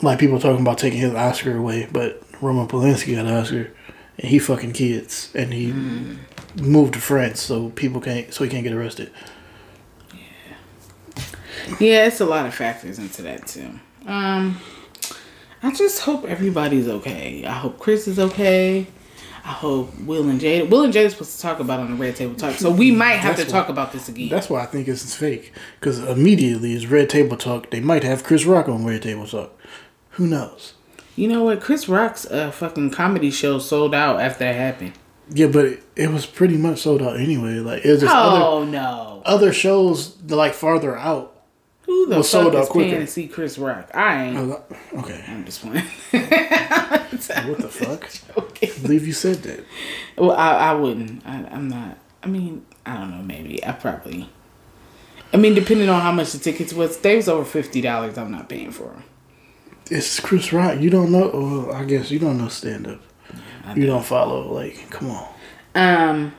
[0.03, 3.71] Like people talking about taking his Oscar away, but Roman Polanski got an Oscar,
[4.19, 6.17] and he fucking kids, and he Mm.
[6.62, 9.12] moved to France, so people can't, so he can't get arrested.
[11.79, 13.79] Yeah, it's a lot of factors into that too.
[14.05, 14.60] Um,
[15.62, 17.45] I just hope everybody's okay.
[17.45, 18.88] I hope Chris is okay.
[19.43, 20.69] I hope Will and Jada.
[20.69, 22.91] Will and Jada's supposed to talk about it on the Red Table Talk, so we
[22.91, 24.29] might have That's to why- talk about this again.
[24.29, 25.53] That's why I think it's fake.
[25.79, 27.69] Because immediately it's Red Table Talk.
[27.71, 29.58] They might have Chris Rock on Red Table Talk.
[30.12, 30.73] Who knows?
[31.15, 31.62] You know what?
[31.62, 34.93] Chris Rock's uh, fucking comedy show sold out after that happened.
[35.32, 37.55] Yeah, but it, it was pretty much sold out anyway.
[37.55, 39.21] Like it was just Oh other no!
[39.25, 41.38] other shows like farther out.
[41.89, 42.89] Who the was fuck sold is quicker.
[42.91, 43.89] paying to see Chris Rock?
[43.95, 44.38] I ain't.
[44.38, 45.84] I Okay, I'm just playing.
[46.12, 48.38] what the fuck?
[48.38, 48.71] okay.
[48.71, 49.65] I believe you said that.
[50.15, 51.25] Well, I, I wouldn't.
[51.25, 51.97] I, I'm not.
[52.21, 53.23] I mean, I don't know.
[53.23, 54.30] Maybe I probably.
[55.34, 58.19] I mean, depending on how much the tickets was, they was over fifty dollars.
[58.19, 59.04] I'm not paying for them.
[59.89, 60.80] It's Chris Rock.
[60.80, 61.32] You don't know.
[61.34, 63.02] Well, I guess you don't know stand up.
[63.65, 64.54] I You don't follow.
[64.54, 65.28] Like, come on.
[65.73, 66.34] Um.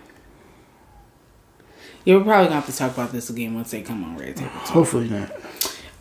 [2.05, 4.37] Yeah, we're probably gonna have to talk about this again once they come on Red
[4.37, 4.69] Table Talk.
[4.69, 5.31] Hopefully not.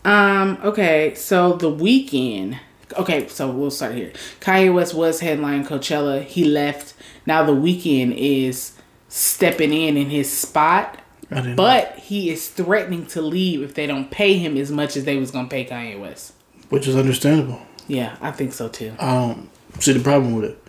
[0.06, 0.58] Um.
[0.64, 1.14] Okay.
[1.16, 2.58] So the Weeknd.
[2.98, 3.28] Okay.
[3.28, 4.14] So we'll start here.
[4.40, 6.24] Kanye West was headline Coachella.
[6.24, 6.94] He left.
[7.26, 8.74] Now the Weeknd is
[9.10, 11.00] stepping in in his spot.
[11.30, 15.18] But he is threatening to leave if they don't pay him as much as they
[15.18, 16.34] was gonna pay Kanye West.
[16.70, 17.62] which is understandable.
[17.88, 18.94] Yeah, I think so too.
[19.00, 20.64] Um, see the problem with it.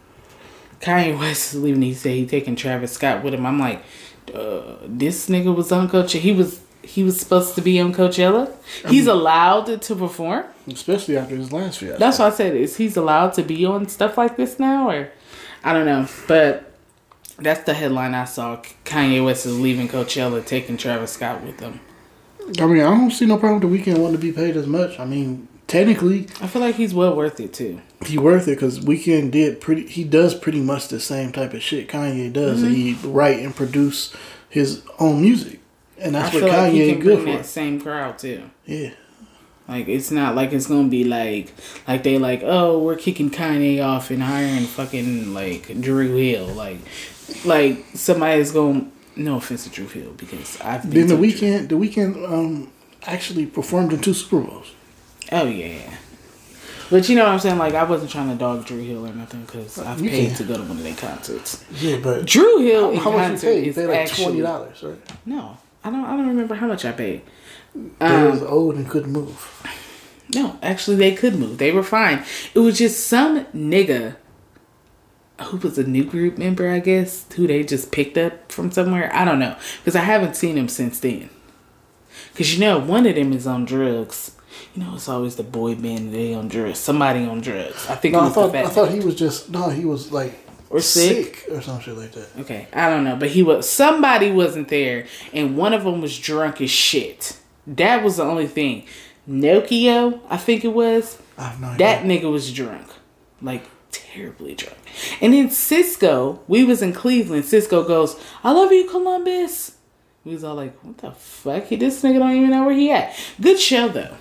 [0.81, 1.83] Kanye West is leaving.
[1.83, 3.45] He said he taking Travis Scott with him.
[3.47, 3.83] I'm like,
[4.35, 6.21] uh, this nigga was on Coachella.
[6.21, 8.51] He was he was supposed to be on Coachella.
[8.89, 10.47] He's allowed to, perform.
[10.67, 11.99] Especially after his last fiasco.
[11.99, 15.11] That's why I said is he's allowed to be on stuff like this now or
[15.63, 16.73] I don't know, but
[17.39, 18.63] that's the headline I saw.
[18.85, 21.81] Kanye West is leaving Coachella, taking Travis Scott with him.
[22.59, 24.67] I mean, I don't see no problem with the Weeknd wanting to be paid as
[24.67, 24.99] much.
[24.99, 27.81] I mean, technically, I feel like he's well worth it too.
[28.05, 29.87] he worth it because Weeknd did pretty.
[29.87, 32.63] He does pretty much the same type of shit Kanye does.
[32.63, 32.75] Mm-hmm.
[32.75, 34.15] He write and produce
[34.49, 35.61] his own music,
[35.99, 37.25] and I that's feel what like he Kanye can good for.
[37.37, 38.51] that same crowd too.
[38.67, 38.91] Yeah,
[39.69, 41.53] Like it's not like it's gonna be like
[41.87, 46.79] like they like oh we're kicking Kanye off and hiring fucking like Dru Hill like
[47.45, 51.77] like somebody's gonna no offense to Dru Hill because I've been then the Weeknd, the
[51.77, 52.73] Weeknd um
[53.05, 54.73] actually performed in two Super Bowls.
[55.33, 55.97] Oh yeah.
[56.91, 57.59] But you know what I'm saying?
[57.59, 60.37] Like I wasn't trying to dog Dru Hill or nothing because I've You paid can.
[60.39, 61.65] to go to one of their concerts.
[61.79, 63.65] Yeah, but Dru Hill in how much you concert paid?
[63.65, 64.99] You is paid like actually twenty dollars, right?
[65.27, 65.57] no.
[65.83, 66.05] I don't.
[66.05, 67.23] I don't remember how much I paid.
[67.75, 69.63] They Um, was old and couldn't move.
[70.35, 71.57] No, actually, they could move.
[71.59, 72.23] They were fine.
[72.55, 74.17] It was just some nigga
[75.41, 79.11] who was a new group member, I guess, who they just picked up from somewhere.
[79.15, 79.57] I don't know.
[79.79, 81.31] Because I haven't seen him since then.
[82.33, 84.33] Because, you know, one of them is on drugs.
[84.75, 86.79] You know, it's always the boy band, they on drugs.
[86.79, 87.87] Somebody on drugs.
[87.89, 90.33] I think No, it I thought I thought he was just no, he was like
[90.71, 91.47] Or sick?
[91.51, 92.29] or some shit like that.
[92.41, 96.17] Okay, I don't know, but he was somebody wasn't there, and one of them was
[96.19, 97.37] drunk as shit.
[97.67, 98.85] That was the only thing.
[99.29, 101.19] Nokio, I think it was.
[101.39, 102.21] I have no That idea.
[102.21, 102.87] nigga was drunk,
[103.43, 104.77] like terribly drunk.
[105.21, 107.45] And then Sisqó, we was in Cleveland.
[107.45, 109.73] Sisqó goes, "I love you, Columbus."
[110.25, 111.67] We was all like, "What the fuck?
[111.67, 114.17] He this nigga don't even know where he at." Good show though.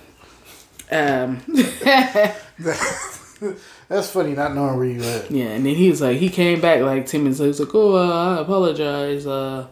[0.90, 1.40] Um,
[3.88, 5.30] That's funny, not knowing where you at.
[5.30, 7.46] Yeah, and then he was like, he came back like ten minutes later.
[7.46, 9.26] He was like, "Oh, uh, I apologize.
[9.26, 9.66] Uh,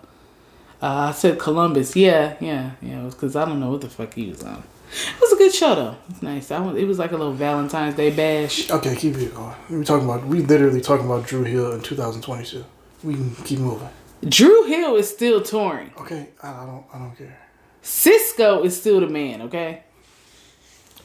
[0.81, 1.95] uh, I said Columbus.
[1.95, 3.01] Yeah, yeah, yeah.
[3.01, 4.63] It was because I don't know what the fuck he was on.
[4.91, 5.97] It was a good show though.
[6.09, 6.51] It's nice.
[6.51, 8.71] I was, it was like a little Valentine's Day bash.
[8.71, 9.55] Okay, keep it going.
[9.69, 12.65] We talking about we literally talking about Dru Hill in 2022.
[13.05, 13.89] We can keep moving.
[14.27, 15.93] Dru Hill is still touring.
[16.01, 17.39] Okay, I, I don't I don't care.
[17.83, 19.43] Sisqó is still the man.
[19.43, 19.83] Okay.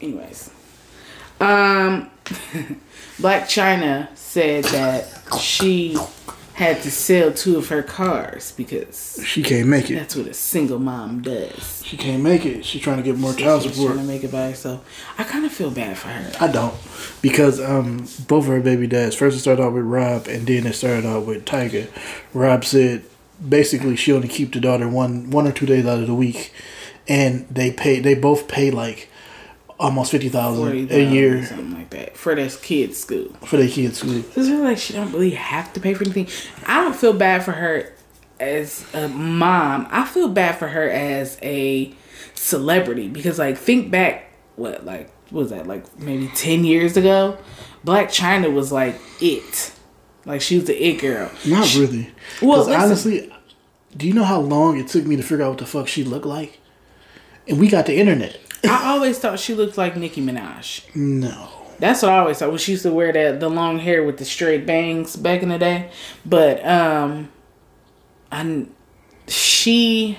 [0.00, 0.50] Anyways,
[1.40, 2.10] um,
[3.18, 5.08] Blac Chyna said that
[5.40, 5.96] she
[6.54, 9.96] had to sell two of her cars because She can't make it.
[9.96, 11.82] That's what a single mom does.
[11.84, 12.64] She can't make it.
[12.64, 13.94] She's trying to get more child support.
[13.94, 14.86] trying to make it by herself.
[15.18, 16.32] I kind of feel bad for her.
[16.40, 16.74] I don't,
[17.22, 19.16] because um, both of her baby dads.
[19.16, 21.88] First, it started out with Rob, and then it started out with Tyga.
[22.32, 23.02] Rob said
[23.46, 26.52] basically she only keep the daughter one one or two days out of the week,
[27.08, 27.98] and they pay.
[27.98, 29.10] They both pay like
[29.78, 33.28] almost fifty thousand a year something like that, for their kids' school.
[33.44, 34.22] for their kids' school.
[34.22, 36.28] So it's really like she don't really have to pay for anything.
[36.66, 37.92] I don't feel bad for her
[38.40, 39.86] as a mom.
[39.90, 41.92] I feel bad for her as a
[42.34, 47.38] celebrity because, like, think back, what, like, what was that, like, maybe 10 years ago?
[47.84, 49.72] Blac Chyna was like it.
[50.24, 51.30] Like, she was the it girl.
[51.46, 52.12] Not really.
[52.40, 52.74] Well, listen.
[52.74, 53.32] honestly,
[53.96, 56.04] do you know how long it took me to figure out what the fuck she
[56.04, 56.60] looked like?
[57.46, 58.40] And we got the internet.
[58.64, 60.94] I always thought she looked like Nicki Minaj.
[60.94, 61.48] No.
[61.78, 62.50] That's what I always thought.
[62.50, 65.48] When she used to wear that the long hair with the straight bangs back in
[65.48, 65.90] the day.
[66.24, 67.30] But um
[68.30, 68.66] I
[69.28, 70.18] she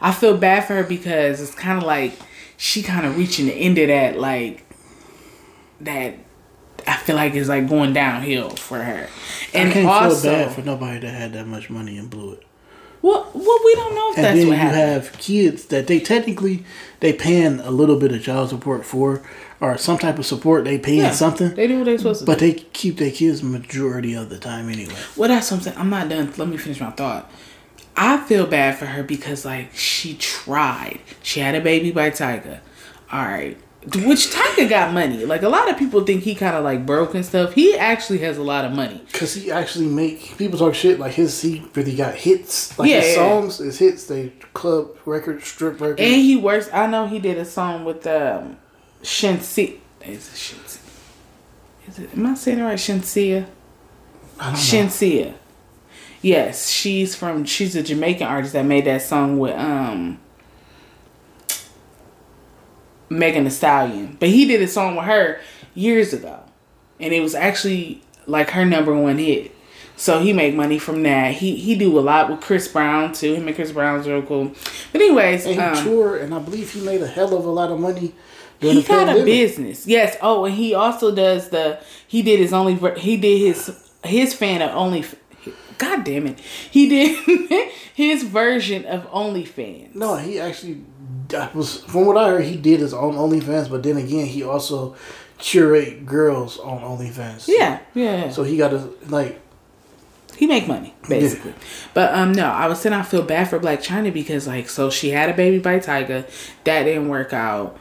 [0.00, 2.14] I feel bad for her because it's kind of like
[2.56, 4.64] she kind of reaching the end of that like
[5.80, 6.14] that
[6.86, 9.08] I feel like it's like going downhill for her.
[9.54, 12.32] And I can't also feel bad for nobody that had that much money and blew
[12.34, 12.46] it.
[13.02, 14.80] Well, well we don't know if And that's then what you happened.
[15.04, 16.64] have kids that they technically
[17.00, 19.22] they paying a little bit of child support for.
[19.60, 20.64] or some type of support.
[20.64, 22.46] They paying Yeah, something, They do what they're supposed to but do.
[22.52, 24.94] they keep their kids majority of the time anyway.
[25.16, 25.72] Well, that's something.
[25.76, 26.32] I'm not done.
[26.36, 27.30] Let me finish my thought.
[27.96, 31.00] I feel bad for her because, like, she tried.
[31.22, 32.60] She had a baby by Tyga.
[33.12, 33.58] All right.
[33.82, 35.24] Which Tyga got money.
[35.24, 37.54] Like, a lot of people think he kind of, like, broke and stuff.
[37.54, 39.02] He actually has a lot of money.
[39.14, 43.00] Cause he actually make people talk shit like his he really got hits like Yeah,
[43.00, 46.68] his songs his hits they club record strip record And he works.
[46.72, 48.58] I know he did a song with um,
[49.02, 49.78] Shensi.
[50.04, 50.78] Is it Shensi?
[51.88, 52.78] Is it, am I saying it right?
[52.78, 53.46] Shenseea?
[54.38, 54.58] I don't know.
[54.58, 55.34] Shenseea.
[56.22, 57.44] Yes, she's from.
[57.46, 60.18] She's a Jamaican artist that made that song with um
[63.10, 64.16] Megan Thee Stallion.
[64.18, 65.40] But he did a song with her
[65.74, 66.40] years ago,
[66.98, 69.54] and it was actually like her number one hit.
[69.96, 71.34] So he make money from that.
[71.34, 73.34] He he do a lot with Chris Brown too.
[73.34, 74.52] Him and Chris Brown's real cool.
[74.92, 77.50] But anyways, and he um, toured and I believe he made a hell of a
[77.50, 78.14] lot of money
[78.60, 79.86] he the got a business.
[79.86, 80.16] Yes.
[80.20, 81.80] Oh, and he also does the.
[82.06, 82.74] He did his only.
[82.98, 85.04] He did his his fan of only.
[85.78, 86.38] God damn it!
[86.70, 89.94] He did his version of OnlyFans.
[89.94, 90.84] No, he actually
[91.30, 94.42] that was from what I heard he did his own OnlyFans, but then again he
[94.42, 94.96] also
[95.38, 97.48] curate girls on OnlyFans.
[97.48, 98.30] Yeah, yeah.
[98.30, 99.40] So he got to like
[100.36, 101.54] he make money basically.
[101.92, 104.88] But um, no, I was saying I feel bad for Blac Chyna because like, so
[104.90, 106.28] she had a baby by Tyga,
[106.64, 107.78] that didn't work out,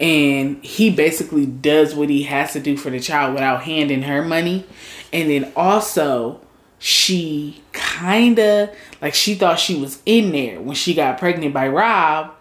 [0.00, 4.22] and he basically does what he has to do for the child without handing her
[4.22, 4.66] money,
[5.12, 6.40] and then also
[6.78, 12.34] she kinda like she thought she was in there when she got pregnant by Rob.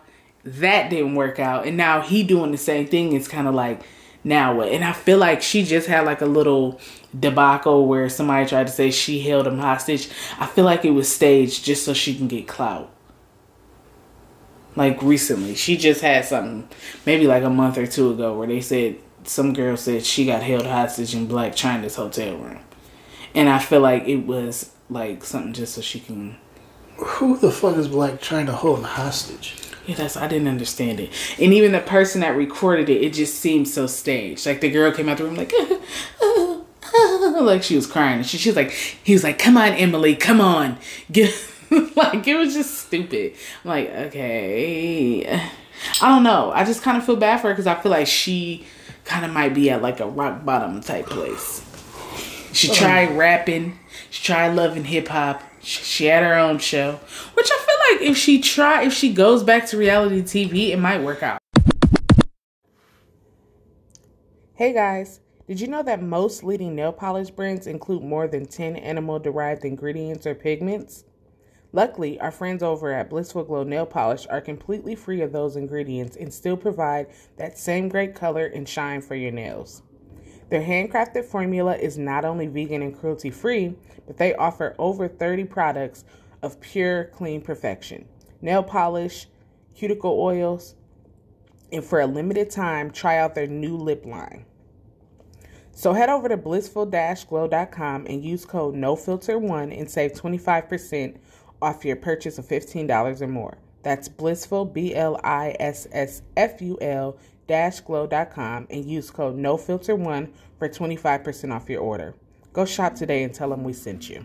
[0.43, 3.13] That didn't work out, and now he doing the same thing.
[3.13, 3.82] It's kind of like
[4.23, 4.69] now what?
[4.69, 6.80] And I feel like she just had like a little
[7.17, 10.10] debacle where somebody tried to say she held him hostage.
[10.38, 12.91] I feel like it was staged just so she can get clout.
[14.75, 16.69] Like recently, she just had something,
[17.06, 20.43] maybe like a month or two ago, where they said some girl said she got
[20.43, 22.60] held hostage in Blac Chyna's hotel room,
[23.34, 26.38] and I feel like it was like something just so she can.
[26.97, 29.56] who the fuck is Blac Chyna holding hostage?
[29.89, 33.39] Yeah, that's I didn't understand it, and even the person that recorded it, it just
[33.39, 34.45] seemed so staged.
[34.45, 35.52] Like the girl came out the room like,
[37.41, 40.15] like she was crying, and she, she was like, he was like, "Come on, Emily,
[40.15, 40.78] come on,
[41.12, 41.34] get."
[41.95, 43.34] like it was just stupid.
[43.63, 45.25] I'm like, okay,
[46.02, 46.52] I don't know.
[46.52, 48.67] I just kind of feel bad for her because I feel like she
[49.06, 51.65] kind of might be at like a rock bottom type place.
[52.54, 53.80] She tried rapping.
[54.12, 55.41] She tried loving hip hop.
[55.62, 57.00] She, had her own show,
[57.34, 60.78] which I feel like if she try, if she goes back to reality TV, it
[60.78, 61.39] might work out.
[64.54, 68.76] Hey guys, did you know that most leading nail polish brands include more than 10
[68.76, 71.06] animal derived ingredients or pigments?
[71.72, 76.17] Luckily, our friends over at Blissful Glow Nail Polish are completely free of those ingredients
[76.17, 79.84] and still provide that same great color and shine for your nails.
[80.50, 83.76] Their handcrafted formula is not only vegan and cruelty free,
[84.08, 86.04] but they offer over 30 products
[86.42, 88.06] of pure, clean perfection
[88.42, 89.28] nail polish,
[89.76, 90.76] cuticle oils,
[91.74, 94.46] and for a limited time, try out their new lip line.
[95.74, 101.18] So head over to blissful-glow.com and use code NOFILTER1 and save 25%
[101.62, 103.58] off your purchase of $15 or more.
[103.84, 107.18] That's blissful, B L I S S F U L
[107.50, 112.14] glow.com and use code NOFILTER1 for 25% off your order.
[112.54, 114.24] Go shop today and tell them we sent you.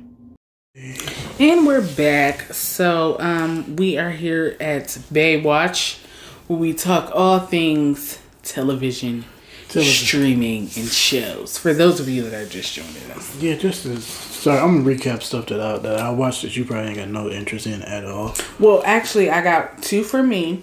[1.38, 2.52] And we're back.
[2.52, 6.00] So um, we are here at Baywatch
[6.48, 9.24] where we talk all things television,
[9.68, 10.06] Television.
[10.06, 11.56] streaming, and shows.
[11.56, 13.40] For those of you that are just joining us.
[13.40, 16.64] Yeah, just as sorry, I'm gonna recap stuff that I that I watched that you
[16.64, 18.34] probably ain't got no interest in at all.
[18.58, 20.62] Well, actually, I got two for me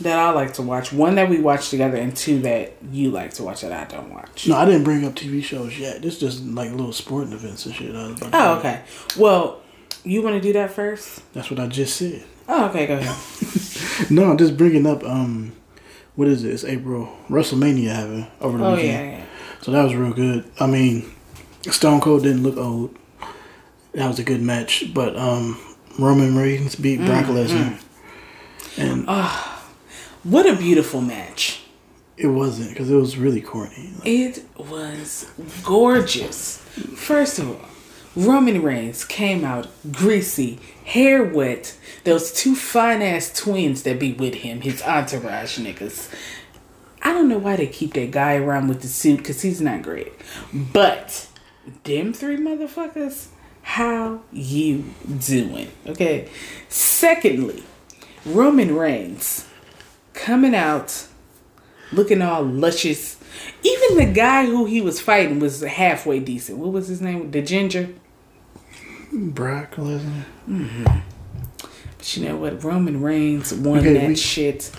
[0.00, 0.92] that I like to watch.
[0.92, 4.12] One that we watch together, and two that you like to watch that I don't
[4.12, 4.46] watch.
[4.48, 6.02] No, I didn't bring up TV shows yet.
[6.02, 7.94] This just like little sporting events and shit.
[7.94, 8.82] I was about Oh, okay.
[9.18, 9.60] Well,
[10.04, 11.22] you want to do that first?
[11.34, 12.24] That's what I just said.
[12.48, 12.86] Oh, okay.
[12.86, 13.16] Go ahead.
[14.10, 15.52] No, I'm just bringing up um,
[16.16, 16.52] what is it?
[16.52, 19.10] It's April WrestleMania having over the Oh weekend.
[19.12, 19.24] yeah, yeah.
[19.60, 20.50] So that was real good.
[20.58, 21.10] I mean,
[21.70, 22.96] Stone Cold didn't look old.
[23.92, 25.60] That was a good match, but um,
[25.98, 27.36] Roman Reigns beat Brock Mm-hmm.
[27.36, 27.80] Lesnar,
[28.78, 29.04] and
[30.22, 31.62] What a beautiful match.
[32.16, 33.90] it wasn't because it was really corny.
[33.98, 35.30] Like, It was
[35.64, 36.58] gorgeous.
[36.58, 37.68] First of all,
[38.16, 41.76] Roman Reigns came out greasy, hair wet.
[42.04, 46.12] Those two fine ass twins that be with him, his entourage niggas.
[47.02, 49.82] I don't know why they keep that guy around with the suit because he's not
[49.82, 50.12] great.
[50.52, 51.28] But
[51.84, 53.28] them three motherfuckers,
[53.62, 54.84] how you
[55.26, 55.70] doing?
[55.86, 56.28] Okay.
[56.68, 57.62] Secondly,
[58.26, 59.46] Roman Reigns
[60.14, 61.06] coming out
[61.92, 63.16] looking all luscious
[63.62, 66.58] Even the guy who he was fighting was halfway decent.
[66.58, 67.30] What was his name?
[67.30, 67.88] The ginger.
[69.12, 70.24] Brock Lesnar.
[71.98, 72.62] But you know what?
[72.62, 74.70] Roman Reigns won Okay, that we- shit.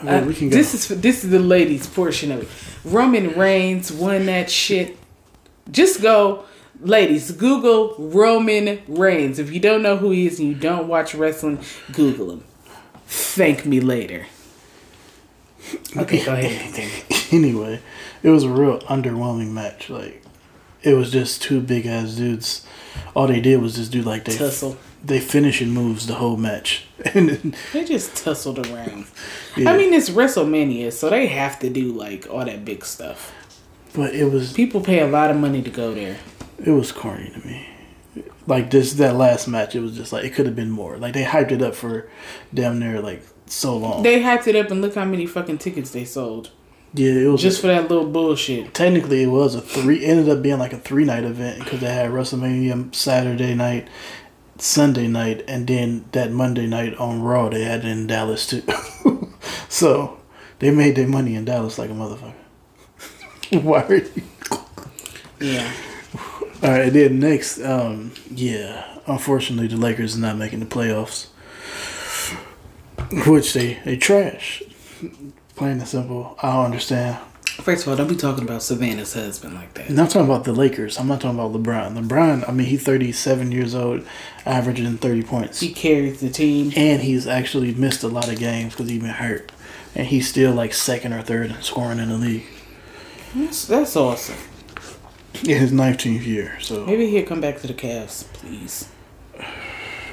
[0.00, 0.56] Uh, we can go.
[0.56, 2.48] this is for, this is the ladies portion of it.
[2.84, 4.96] Roman Reigns won that shit.
[5.70, 6.44] Just go,
[6.80, 7.30] ladies.
[7.32, 9.38] Google Roman Reigns.
[9.38, 11.58] If you don't know who he is and you don't watch wrestling,
[11.92, 12.44] Google him.
[13.06, 14.26] Thank me later.
[15.96, 17.02] Okay, go ahead.
[17.32, 17.80] anyway,
[18.22, 19.90] it was a real underwhelming match.
[19.90, 20.22] Like,
[20.82, 22.66] it was just two big ass dudes.
[23.14, 24.76] All they did was just do like they Tussle.
[25.04, 29.06] they finishing moves the whole match, and then, They just tussled around.
[29.56, 29.70] Yeah.
[29.72, 33.32] I mean, it's WrestleMania, so they have to do like all that big stuff.
[33.94, 36.16] but it was People pay a lot of money to go there.
[36.64, 37.66] it was corny to me.
[38.46, 40.96] Like this that last match, it was just like it could have been more.
[40.96, 42.08] Like they hyped it up for
[42.52, 44.02] damn near like so long.
[44.02, 46.50] They hyped it up and look how many fucking tickets they sold
[46.92, 48.74] yeah, it was just for that little bullshit.
[48.74, 50.04] technically it was a three.
[50.04, 53.88] Ended up being like a three night event because they had WrestleMania Saturday night,
[54.58, 58.62] Sunday night, and then that Monday night on Raw they had in Dallas too.
[59.68, 60.18] so
[60.58, 62.34] they made their money in Dallas like a motherfucker.
[63.62, 64.10] Why are you?
[65.40, 65.72] Yeah.
[66.62, 68.98] All right, then next, um, yeah.
[69.06, 71.28] Unfortunately, the Lakers are not making the playoffs,
[73.26, 74.62] which they they trash.
[75.56, 76.36] Plain and simple.
[76.42, 77.18] I don't understand.
[77.62, 79.90] First of all, don't be talking about Savannah's husband like that.
[79.90, 80.98] And I'm talking about the Lakers.
[80.98, 81.94] I'm not talking about LeBron.
[81.98, 84.06] LeBron, I mean, he's 37 years old,
[84.46, 85.60] averaging 30 points.
[85.60, 86.72] He carries the team.
[86.74, 89.52] And he's actually missed a lot of games because he's been hurt.
[89.94, 92.44] And he's still like second or third in scoring in the league
[93.34, 94.36] That's, that's awesome.
[95.42, 96.58] in his 19th year.
[96.60, 98.88] So, Maybe he'll come back to the Cavs, please.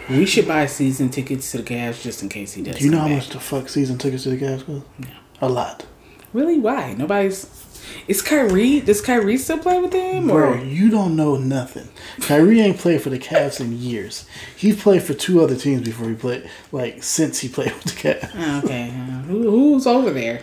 [0.09, 2.77] We should buy season tickets to the Cavs just in case he does.
[2.77, 4.85] do you know how come much the fuck season tickets to the Cavs cost?
[4.99, 5.07] Yeah.
[5.41, 5.85] A lot.
[6.33, 6.59] Really?
[6.59, 6.93] Why?
[6.93, 7.63] Nobody's.
[8.07, 8.81] Is Kyrie?
[8.81, 10.27] Does Kyrie still play with them?
[10.27, 11.87] Bro, Or you don't know nothing.
[12.21, 14.25] Kyrie ain't played for the Cavs in years.
[14.55, 17.91] He played for two other teams before he played, like, since he played with the
[17.91, 18.31] Cavs.
[18.35, 20.41] Oh, okay, uh, Who, who's over there?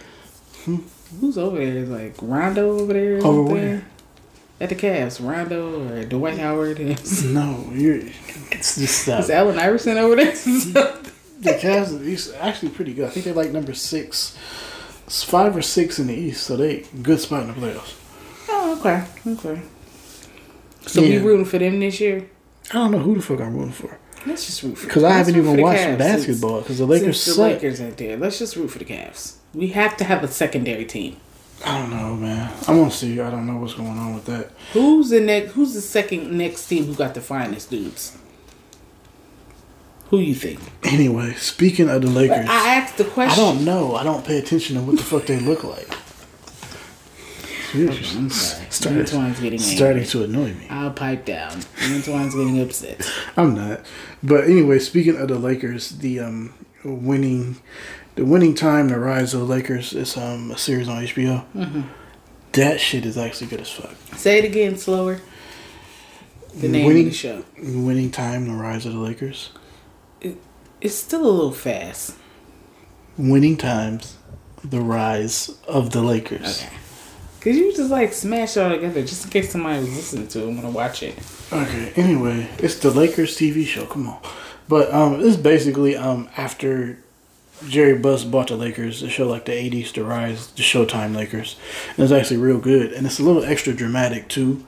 [1.20, 1.76] Who's over there?
[1.76, 3.16] Is like Rondo over there?
[3.24, 3.84] Over something?
[4.60, 6.78] At the Cavs, Rondo or Dwight Howard?
[6.80, 8.00] Is No, you're.
[8.52, 9.28] It's just stop.
[9.28, 10.34] Allen Iverson over there?
[11.40, 13.06] The Cavs, is actually pretty good.
[13.06, 14.34] I think they're like number six,
[15.06, 17.92] It's five or six in the East, so they good spot in the playoffs.
[18.48, 19.60] oh, okay, okay.
[20.86, 21.18] So Yeah.
[21.18, 22.30] we rooting for them this year?
[22.70, 25.10] I don't know who the fuck I'm rooting for Let's just root for because I
[25.18, 27.48] haven't even watched Cavs basketball because the Lakers since suck.
[27.48, 29.34] the Lakers ain't there, let's just root for the Cavs.
[29.52, 31.16] We have to have a secondary team.
[31.66, 32.52] I don't know, man.
[32.68, 33.20] I'm gonna see.
[33.20, 34.50] I don't know what's going on with that.
[34.72, 35.52] Who's the next?
[35.52, 38.16] Who's the second next team who got the finest dudes?
[40.10, 40.60] Who you think?
[40.82, 43.42] Anyway, speaking of the Lakers, I asked the question.
[43.42, 43.96] I don't know.
[43.96, 45.88] I don't pay attention to what the fuck they look like.
[47.74, 48.66] I'm sorry.
[48.70, 49.76] Started- Antwan's getting angry.
[49.76, 50.66] starting to annoy me.
[50.70, 51.50] I'll pipe down.
[51.78, 53.10] Antwan's getting upset.
[53.36, 53.80] I'm not.
[54.22, 56.54] But anyway, speaking of the Lakers, the um
[56.84, 57.56] winning
[58.16, 61.44] the winning time, the rise of the Lakers is um a series on HBO.
[61.54, 61.82] Mm-hmm.
[62.52, 63.94] That shit is actually good as fuck.
[64.16, 65.20] Say it again, slower.
[66.56, 67.44] The name Winning- of the show.
[67.58, 69.50] Winning time, the rise of the Lakers.
[70.80, 72.14] It's still a little fast.
[73.16, 74.16] Winning times,
[74.62, 76.62] the rise of the Lakers.
[76.62, 76.72] Okay.
[77.40, 80.40] Cause you just like smash it all together just in case somebody was listening to
[80.42, 81.18] it and wanna watch it.
[81.52, 81.92] Okay.
[81.96, 83.84] Anyway, it's the Lakers TV show.
[83.86, 84.18] Come on,
[84.68, 86.98] but um, it's basically um after
[87.68, 91.56] Jerry Buss bought the Lakers, the show like the '80s, to rise, the Showtime Lakers,
[91.90, 94.64] and it's actually real good, and it's a little extra dramatic too.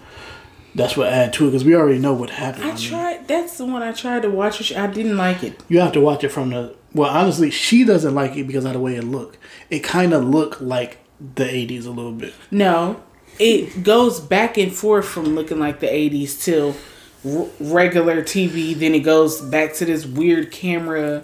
[0.74, 2.64] That's what add to it because we already know what happened.
[2.64, 5.62] I mean, tried that's the one I tried to watch which I didn't like it.
[5.68, 6.74] you have to watch it from the.
[6.94, 9.38] Well, honestly, she doesn't like it because of the way it looked.
[9.70, 10.98] It kind of looked like
[11.34, 12.34] the '80s a little bit.
[12.50, 13.02] No.
[13.38, 16.74] It goes back and forth from looking like the 80s till
[17.22, 18.74] r- regular TV.
[18.74, 21.22] Then it goes back to this weird camera.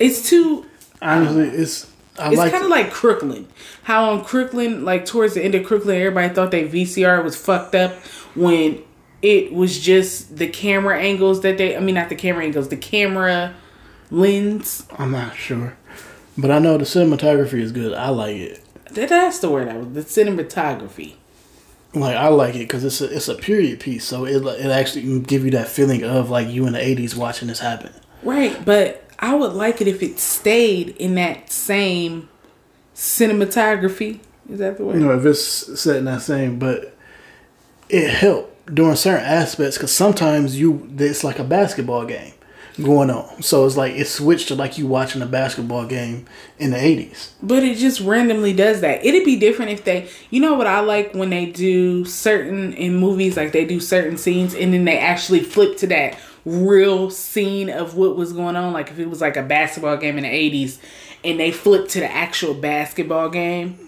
[0.00, 0.66] It's too
[1.02, 1.90] Honestly, it's.
[2.18, 2.50] I It's like.
[2.52, 3.46] kind of like Crooklyn.
[3.84, 7.74] How on Crooklyn, like towards the end of Crooklyn, everybody thought that VCR was fucked
[7.74, 7.92] up
[8.34, 8.82] when
[9.22, 12.76] it was just the camera angles that they, I mean, not the camera angles, the
[12.76, 13.54] camera
[14.10, 14.86] lens.
[14.98, 15.76] I'm not sure,
[16.36, 17.94] but I know the cinematography is good.
[17.94, 18.64] I like it.
[18.92, 21.14] That, that's the word I was, the cinematography.
[21.94, 25.02] Like I like it because it's a it's a period piece, so it it actually
[25.02, 27.92] can give you that feeling of like you in the '80s watching this happen.
[28.22, 32.28] Right, but I would like it if it stayed in that same
[32.94, 34.20] cinematography.
[34.48, 34.94] Is that the word?
[34.94, 36.94] You know, if it's set in that same, but
[37.88, 42.32] it helped during certain aspects because sometimes you it's like a basketball game.
[42.82, 43.42] going on.
[43.42, 46.26] So it's like it switched to like you watching a basketball game
[46.58, 47.34] in the eighties.
[47.42, 49.04] But it just randomly does that.
[49.04, 52.96] It'd be different if they, you know what I like when they do certain in
[52.96, 56.18] movies, like they do certain scenes and then they actually flip to that
[56.48, 58.72] real scene of what was going on.
[58.72, 60.78] Like if it was like a basketball game in the 80s
[61.24, 63.78] and they flip to the actual basketball game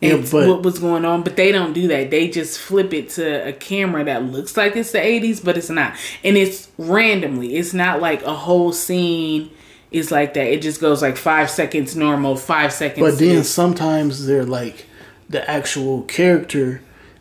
[0.00, 1.22] Yeah, and but- what was going on.
[1.22, 2.10] But they don't do that.
[2.10, 5.70] They just flip it to a camera that looks like it's the 80s, but it's
[5.70, 5.94] not.
[6.22, 7.56] And it's randomly.
[7.56, 9.50] It's not like a whole scene
[9.90, 10.46] is like that.
[10.46, 13.00] It just goes like five seconds normal, five seconds.
[13.12, 13.50] But then this.
[13.50, 14.86] sometimes they're like
[15.28, 16.80] the actual character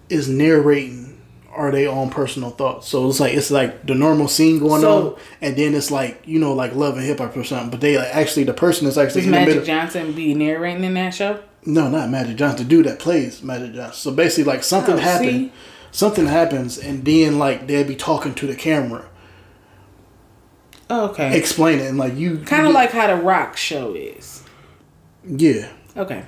[0.10, 1.13] is narrating
[1.56, 2.88] are they own personal thoughts.
[2.88, 6.22] So it's like it's like the normal scene going So- on, and then it's like
[6.26, 7.70] you know like love and hip hop or something.
[7.70, 9.64] But they like, actually the person is actually the Magic middle.
[9.66, 11.40] Johnson be narrating in that show?
[11.66, 12.68] No, not Magic Johnson.
[12.68, 13.94] The dude that plays Magic Johnson.
[13.94, 15.52] So basically, like something Oh, happened, see?
[15.92, 19.06] something happens, and then like they'll be talking to the camera,
[20.90, 21.38] Oh, okay.
[21.38, 24.44] it, and like you Kind of like how the Rock show is.
[25.26, 26.24] yeah, Okay.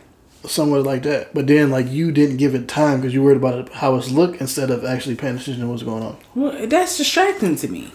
[0.47, 1.33] Somewhat like that.
[1.33, 4.39] But then like you didn't give it time because you worried about how it's look
[4.41, 6.17] instead of actually paying attention to what's going on.
[6.33, 7.91] Well, that's distracting to me.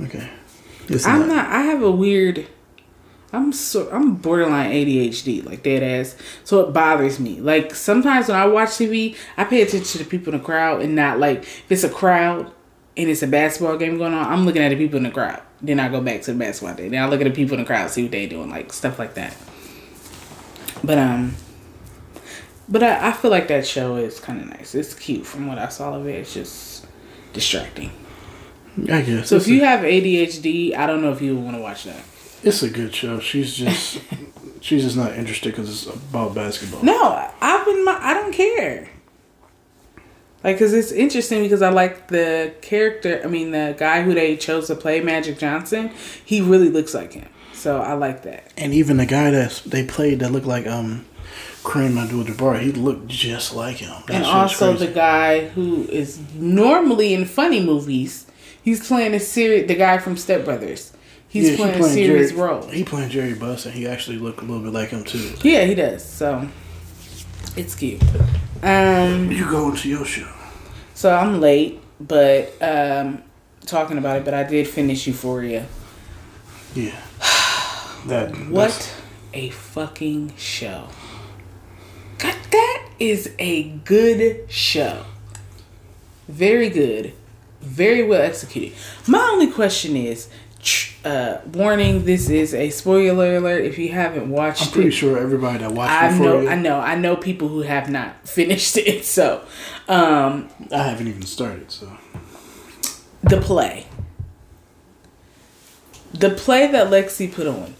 [0.00, 0.28] Okay,
[0.88, 1.48] It's I'm not.
[1.48, 2.46] I have a weird.
[3.32, 3.90] I'm so.
[3.90, 6.16] I'm borderline ADHD, like dead ass.
[6.44, 7.40] So it bothers me.
[7.40, 10.82] Like sometimes when I watch TV, I pay attention to the people in the crowd
[10.82, 12.50] and not like if it's a crowd
[12.96, 14.30] and it's a basketball game going on.
[14.30, 15.42] I'm looking at the people in the crowd.
[15.60, 16.88] Then I go back to the basketball day.
[16.88, 18.98] Then I look at the people in the crowd, see what they doing, like stuff
[18.98, 19.36] like that.
[20.82, 21.34] But um.
[22.68, 24.74] But I, I feel like that show is kind of nice.
[24.74, 26.14] It's cute from what I saw of it.
[26.16, 26.86] It's just
[27.32, 27.90] distracting.
[28.90, 29.28] I guess.
[29.28, 31.84] So if you a, have ADHD, I don't know if you would want to watch
[31.84, 32.02] that.
[32.42, 33.20] it's a good show.
[33.20, 34.00] She's just
[34.60, 36.82] she's just not interested because it's about basketball.
[36.82, 37.84] No, I've been.
[37.88, 38.88] I don't care.
[40.44, 43.20] Like, cause it's interesting because I like the character.
[43.22, 45.92] I mean, the guy who they chose to play Magic Johnson.
[46.24, 48.52] He really looks like him, so I like that.
[48.56, 51.04] And even the guy that they played that looked like um
[51.62, 53.94] Kareem Abdul-Jabbar, he looked just like him.
[54.06, 54.86] That and also crazy.
[54.86, 58.26] the guy who is normally in funny movies.
[58.62, 59.66] He's playing a serious.
[59.68, 60.92] The guy from Step Brothers.
[61.28, 62.68] He's Yeah, he playing, a serious Jerry, role.
[62.68, 65.34] He playing Jerry Buss, and he actually looked a little bit like him too.
[65.42, 66.04] yeah, he does.
[66.04, 66.46] So
[67.56, 68.02] it's cute.
[68.62, 69.30] Um.
[69.32, 70.28] You go into your show.
[70.94, 73.22] So I'm late, but um,
[73.66, 74.24] talking about it.
[74.24, 75.66] But I did finish Euphoria.
[76.74, 77.00] Yeah.
[78.06, 78.92] That What
[79.32, 80.88] a fucking show!
[82.52, 85.04] That is a good show.
[86.28, 87.14] Very good,
[87.60, 88.76] very well executed.
[89.08, 90.28] My only question is,
[91.04, 93.64] uh, warning: this is a spoiler alert.
[93.64, 96.54] If you haven't watched I'm pretty it, sure everybody that watched I know, Euphoria, I
[96.54, 99.04] know, I know people who have not finished it.
[99.04, 99.44] So,
[99.88, 101.70] um, I haven't even started.
[101.72, 101.90] So
[103.22, 103.86] the play.
[106.12, 107.74] The play that Lexi put on.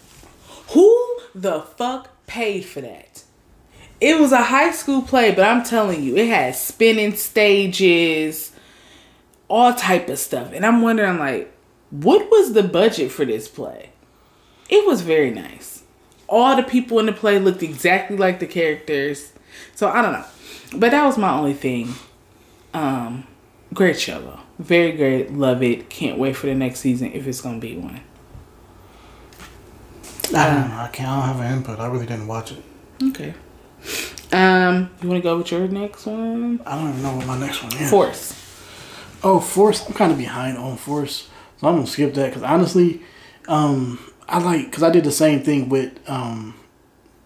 [0.69, 3.22] Who the fuck paid for that?
[4.03, 8.51] It was a high school play, but I'm telling you, it had spinning stages,
[9.47, 10.53] all type of stuff.
[10.53, 11.55] And I'm wondering like,
[11.91, 13.91] what was the budget for this play?
[14.69, 15.85] It was very nice.
[16.29, 19.35] All the people in the play looked exactly like the characters.
[19.77, 20.25] So I don't know.
[20.75, 21.95] But that was my only thing.
[22.75, 23.25] Um
[23.73, 24.41] great show though.
[24.59, 25.33] Very great.
[25.33, 25.89] Love it.
[25.89, 28.01] Can't wait for the next season if it's gonna be one.
[30.35, 30.77] I don't know.
[30.77, 31.09] I can't.
[31.09, 31.79] I don't have an input.
[31.79, 32.63] I really didn't watch it.
[33.11, 33.35] Okay.
[34.33, 36.61] Um, you want to go with your next one?
[36.67, 37.91] I don't even know what my next one is.
[37.91, 38.39] Force.
[39.23, 39.87] Oh, Force.
[39.87, 41.29] I'm kind of behind on Force,
[41.61, 43.03] so I'm gonna skip that because honestly,
[43.47, 46.55] um, I like because I did the same thing with um,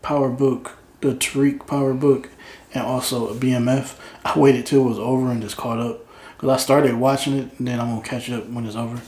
[0.02, 2.28] Power Book, the Tariq Power Book,
[2.74, 3.96] and also BMF.
[4.24, 6.04] I waited till it was over and just caught up
[6.36, 9.00] because I started watching it and then I'm gonna catch up when it's over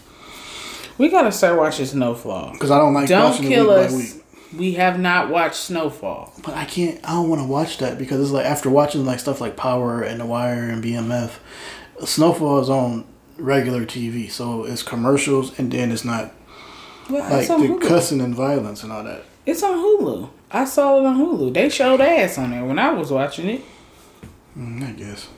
[0.96, 2.52] We gotta start watching Snowfall.
[2.52, 3.92] because I don't like Don't watching kill it week us.
[3.92, 4.24] by week.
[4.56, 6.32] We have not watched Snowfall.
[6.42, 6.98] But I can't.
[7.04, 10.02] I don't want to watch that because it's like after watching like stuff like Power
[10.02, 11.32] and The Wire and BMF,
[12.04, 13.04] Snowfall is on
[13.36, 16.32] regular TV, so it's commercials and then it's not
[17.10, 17.80] Well, like it's the Hulu.
[17.82, 19.22] cussing and violence and all that.
[19.46, 20.30] It's on Hulu.
[20.50, 21.52] I saw it on Hulu.
[21.54, 23.62] They showed ass on there when I was watching it.
[24.56, 25.28] Mm, I guess.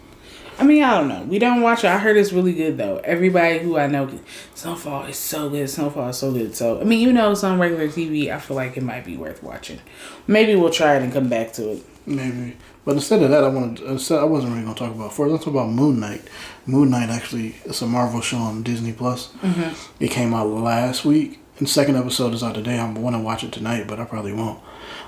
[0.61, 1.23] I mean, I don't know.
[1.23, 1.89] We don't watch it.
[1.89, 2.99] I heard it's really good though.
[2.99, 4.11] Everybody who I know,
[4.55, 5.71] Snowfall is so good.
[5.71, 6.55] Snowfall is so good.
[6.55, 8.31] So I mean, you know, it's on regular TV.
[8.31, 9.81] I feel like it might be worth watching.
[10.27, 11.87] Maybe we'll try it and come back to it.
[12.05, 12.59] Maybe.
[12.85, 13.87] But instead of that, I wanted.
[13.87, 15.31] Instead, I wasn't really gonna talk about Force.
[15.31, 16.23] Let's talk about Moon Knight.
[16.67, 19.33] Moon Knight actually, it's a Marvel show on Disney Plus.
[19.43, 20.05] Mm-hmm.
[20.05, 22.79] It came out last week, and second episode is out today.
[22.79, 24.61] I'm gonna watch it tonight, but I probably won't.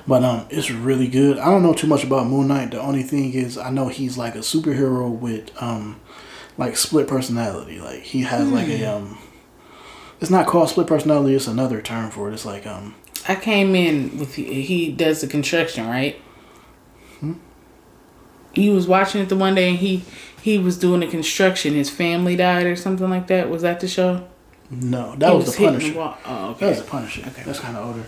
[0.07, 1.38] But um, it's really good.
[1.38, 2.72] I don't know too much about Moon Knight.
[2.72, 6.00] The only thing is, I know he's like a superhero with um,
[6.59, 7.78] like split personality.
[7.80, 9.18] Like he has like a um,
[10.20, 11.34] It's not called split personality.
[11.34, 12.34] It's another term for it.
[12.34, 12.94] It's like um.
[13.28, 16.16] I came in with he does the construction, right?
[17.20, 17.34] Hmm?
[18.53, 20.05] He was watching it the one day and he
[20.42, 21.74] he was doing the construction.
[21.74, 23.48] His family died or something like that.
[23.48, 24.26] Was that the show?
[24.70, 25.92] No, that was, was, the Punisher.
[25.92, 26.61] The oh, okay.
[26.61, 27.20] That was the Punisher.
[27.28, 27.42] Okay.
[27.44, 28.07] That's kind of older.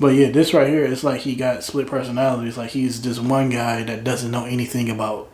[0.00, 2.56] But yeah, this right here, it's like he got split personalities.
[2.56, 5.28] Like he's this one guy that doesn't know anything about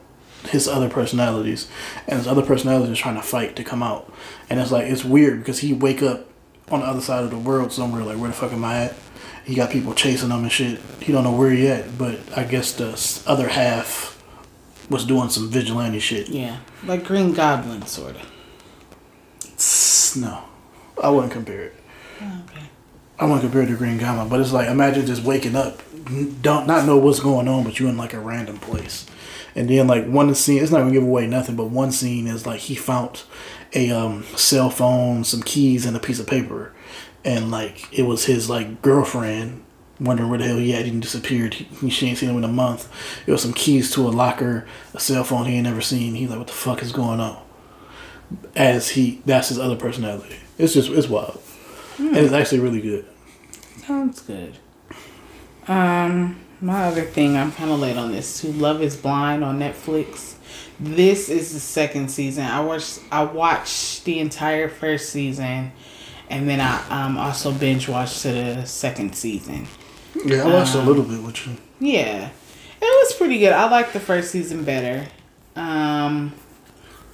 [0.48, 1.68] his other personalities,
[2.06, 4.12] and his other personalities is trying to fight to come out.
[4.50, 6.26] And it's like it's weird because he wake up
[6.68, 8.02] on the other side of the world somewhere.
[8.02, 8.94] Like where the fuck am I at?
[9.44, 10.80] He got people chasing him and shit.
[11.00, 11.96] He don't know where he at.
[11.96, 14.20] But I guess the other half
[14.90, 16.28] was doing some vigilante shit.
[16.28, 20.16] Yeah, like Green Goblin, sort of.
[20.20, 20.42] No,
[21.02, 21.74] I wouldn't compare it.
[22.16, 22.68] Okay.
[23.18, 25.82] I want to compare it to Green Goblin, but it's like imagine just waking up,
[26.42, 29.06] don't not know what's going on, but you in like a random place,
[29.54, 30.62] and then like one scene.
[30.62, 33.22] It's not gonna give away nothing, but one scene is like he found
[33.74, 36.72] a um, cell phone, some keys, and a piece of paper,
[37.24, 39.64] and like it was his like girlfriend
[40.00, 40.84] wondering where the hell he had.
[40.84, 41.54] He disappeared.
[41.54, 42.92] He, she ain't seen him in a month.
[43.26, 46.14] It was some keys to a locker, a cell phone he ain't never seen.
[46.14, 47.42] He's like, what the fuck is going on?
[48.54, 50.36] As he, that's his other personality.
[50.58, 51.40] It's just, it's wild.
[51.96, 52.08] Hmm.
[52.08, 53.06] And it's actually really good.
[53.78, 54.56] Sounds good.
[55.68, 58.52] Um, my other thing, I'm kind of late on this too.
[58.52, 60.34] Love is Blind on Netflix.
[60.78, 62.44] This is the second season.
[62.44, 65.72] I watched, I watched the entire first season
[66.28, 69.66] and then I um, also binge watched to the second season.
[70.24, 71.56] Yeah, I watched um, a little bit with you.
[71.78, 72.28] Yeah,
[72.80, 73.52] it was pretty good.
[73.52, 75.06] I liked the first season better.
[75.54, 76.34] Um,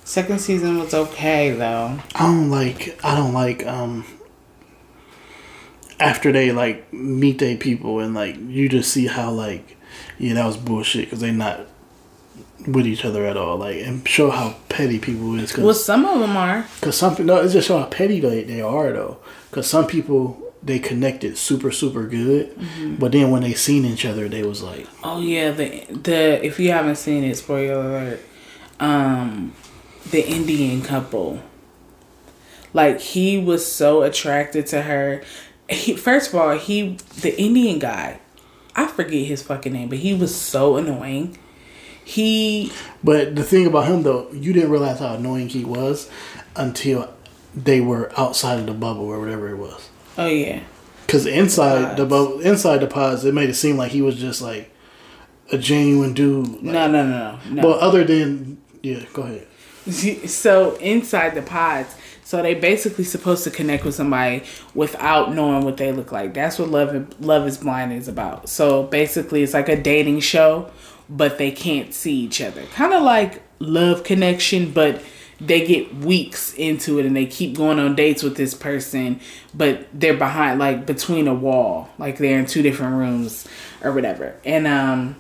[0.05, 1.99] second season was okay though.
[2.15, 2.99] I don't like.
[3.05, 3.67] I don't like.
[3.67, 4.05] Um,
[6.03, 9.77] after they like meet their people and like you just see how like
[10.19, 11.67] yeah that was bullshit because they not
[12.67, 13.59] with each other at all.
[13.59, 15.53] Like and show how petty people is.
[15.53, 16.67] Cause, well, some of them are.
[16.81, 19.19] Cause some no, it's just show how petty they they are though.
[19.51, 22.97] Cause some people they connected super super good, mm-hmm.
[22.97, 26.61] but then when they seen each other, they was like, oh yeah, the the if
[26.61, 28.21] you haven't seen it, spoiler alert,
[28.81, 29.53] um,
[30.11, 31.43] the Indian couple.
[32.75, 35.23] Like he was so attracted to her.
[35.73, 38.21] He first of all, he the Indian guy,
[38.77, 41.39] I forget his fucking name, but he was so annoying
[42.05, 42.73] he.
[43.03, 46.11] But the thing about him though, you didn't realize how annoying he was
[46.57, 47.13] until
[47.55, 49.89] they were outside of the bubble or whatever it was.
[50.19, 50.63] Oh yeah.
[51.07, 54.17] Because inside the, the bubble, inside the pods, it made it seem like he was
[54.17, 54.71] just like
[55.51, 56.49] a genuine dude.
[56.49, 57.69] Like, no, no, no, no.
[57.69, 59.47] Well, other than yeah, go ahead.
[60.29, 61.97] So inside the pods,
[62.33, 64.43] so they basically supposed to connect with somebody
[64.75, 66.33] without knowing what they look like.
[66.33, 68.49] That's what Love Love is Blind is about.
[68.49, 70.71] So basically, it's like a dating show
[71.09, 72.65] but they can't see each other.
[72.75, 75.03] Kind of like love connection, but
[75.41, 79.21] they get weeks into it and they keep going on dates with this person,
[79.53, 83.47] but they're behind like between a wall, like they're in two different rooms
[83.83, 84.35] or whatever.
[84.45, 85.17] And um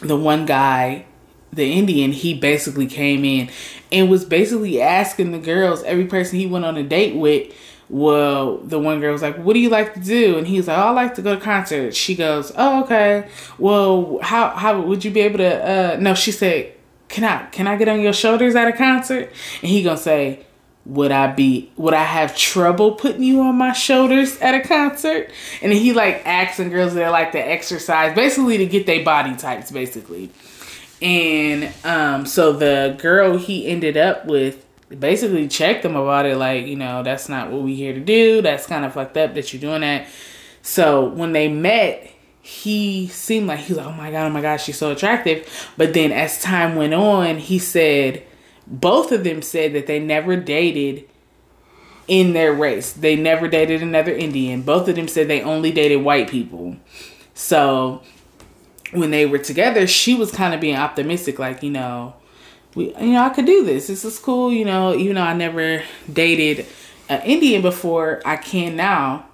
[0.00, 1.06] the one guy,
[1.52, 3.50] the Indian, he basically came in
[3.90, 7.52] and was basically asking the girls, every person he went on a date with,
[7.88, 10.76] well, the one girl was like, "What do you like to do?" And he's like,
[10.76, 13.28] oh, "I like to go to concerts." She goes, "Oh, okay.
[13.58, 16.72] Well, how how would you be able to?" Uh, no, she said,
[17.08, 19.32] "Can I can I get on your shoulders at a concert?"
[19.62, 20.40] And he gonna say,
[20.84, 25.30] "Would I be would I have trouble putting you on my shoulders at a concert?"
[25.62, 29.70] And he like asking girls that like to exercise, basically to get their body types,
[29.70, 30.30] basically.
[31.00, 36.66] And um, so the girl he ended up with basically checked them about it like
[36.66, 38.42] you know that's not what we here to do.
[38.42, 40.08] That's kind of fucked up that you're doing that.
[40.62, 44.40] So when they met he seemed like he was like oh my god oh my
[44.40, 45.72] god she's so attractive.
[45.76, 48.24] But then as time went on he said
[48.66, 51.08] both of them said that they never dated
[52.06, 52.92] in their race.
[52.92, 54.62] They never dated another indian.
[54.62, 56.76] Both of them said they only dated white people.
[57.34, 58.02] So
[58.92, 62.14] when they were together she was kind of being optimistic like you know
[62.74, 63.88] we, you know, I could do this.
[63.88, 64.52] This is cool.
[64.52, 66.66] You know, even though I never dated
[67.08, 69.26] an Indian before, I can now.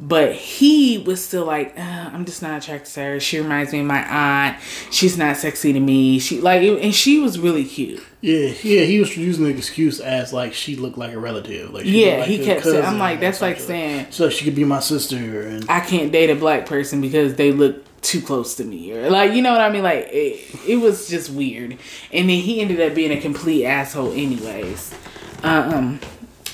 [0.00, 1.82] But he was still like, uh,
[2.12, 3.20] I'm just not attracted to her.
[3.20, 4.62] She reminds me of my aunt.
[4.92, 6.20] She's not sexy to me.
[6.20, 8.00] She like, and she was really cute.
[8.20, 8.82] Yeah, yeah.
[8.82, 11.70] He was using the excuse as like she looked like a relative.
[11.70, 14.62] Like yeah, like he kept saying, I'm like, that's like saying, so she could be
[14.62, 15.16] my sister.
[15.48, 19.10] And I can't date a black person because they look too close to me or
[19.10, 21.72] like you know what I mean like it, it was just weird
[22.12, 24.94] and then he ended up being a complete asshole anyways
[25.42, 26.00] um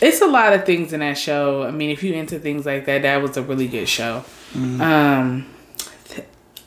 [0.00, 2.86] it's a lot of things in that show I mean if you into things like
[2.86, 4.80] that that was a really good show mm-hmm.
[4.80, 5.54] um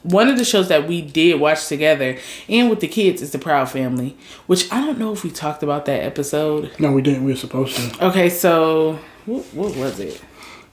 [0.04, 2.18] one of the shows that we did watch together
[2.48, 4.16] and with the kids is the Proud Family,
[4.46, 6.72] which I don't know if we talked about that episode.
[6.80, 7.26] No, we didn't.
[7.26, 8.08] We were supposed to.
[8.08, 10.22] Okay, so what, what was it?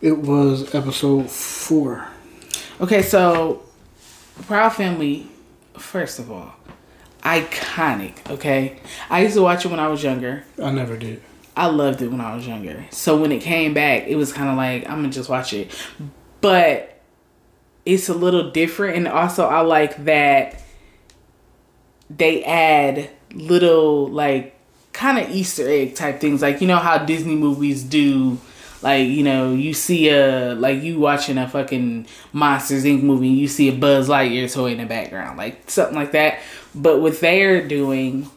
[0.01, 2.07] It was episode four.
[2.81, 3.63] Okay, so
[4.43, 5.29] Proud Family,
[5.79, 6.55] first of all,
[7.23, 8.15] iconic.
[8.31, 8.79] Okay,
[9.09, 10.45] I used to watch it when I was younger.
[10.63, 11.23] I never did.
[11.57, 12.85] I loved it when I was younger.
[12.91, 15.71] So when it came back, it was kind of like I'm gonna just watch it,
[16.41, 17.01] but
[17.87, 20.61] it's a little different, and also I like that
[22.11, 24.57] they add little like
[24.93, 28.39] kind of Easter egg type things, like you know how Disney movies do.
[28.85, 33.03] Like you know, you see a like you watching a fucking Monsters Inc.
[33.03, 36.41] movie, you see a Buzz Lightyear toy in the background, like something like that.
[36.75, 38.29] But what they're doing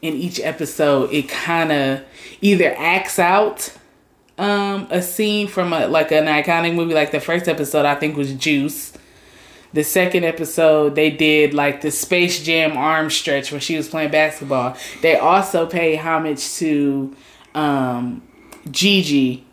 [0.00, 2.00] in each episode, it kind of
[2.40, 3.76] either acts out
[4.38, 6.94] um a scene from a like an iconic movie.
[6.94, 8.94] Like the first episode, I think was Juice.
[9.74, 14.12] The second episode, they did like the Space Jam arm stretch when she was playing
[14.12, 14.78] basketball.
[15.02, 17.14] They also pay homage to
[17.54, 18.22] um
[18.70, 19.44] Gigi,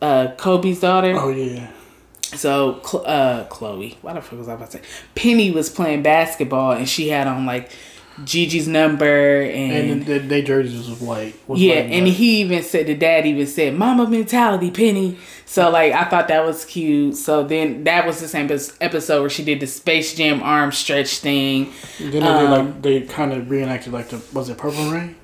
[0.00, 1.14] uh Kobe's daughter.
[1.16, 1.70] Oh yeah.
[2.36, 4.84] So, uh, Chloe, why the fuck was I about to say?
[5.14, 7.70] Penny was playing basketball and she had on like
[8.24, 11.34] Gigi's number and, And the, they jerseys was white.
[11.46, 12.16] Was yeah, white and black.
[12.16, 16.44] he even said the dad even said "Mamba mentality, Penny." So like I thought that
[16.44, 17.16] was cute.
[17.16, 21.18] So then that was the same episode where she did the Space Jam arm stretch
[21.18, 21.72] thing.
[22.00, 25.14] then they um, like they kind of reenacted like the was it Purple Rain?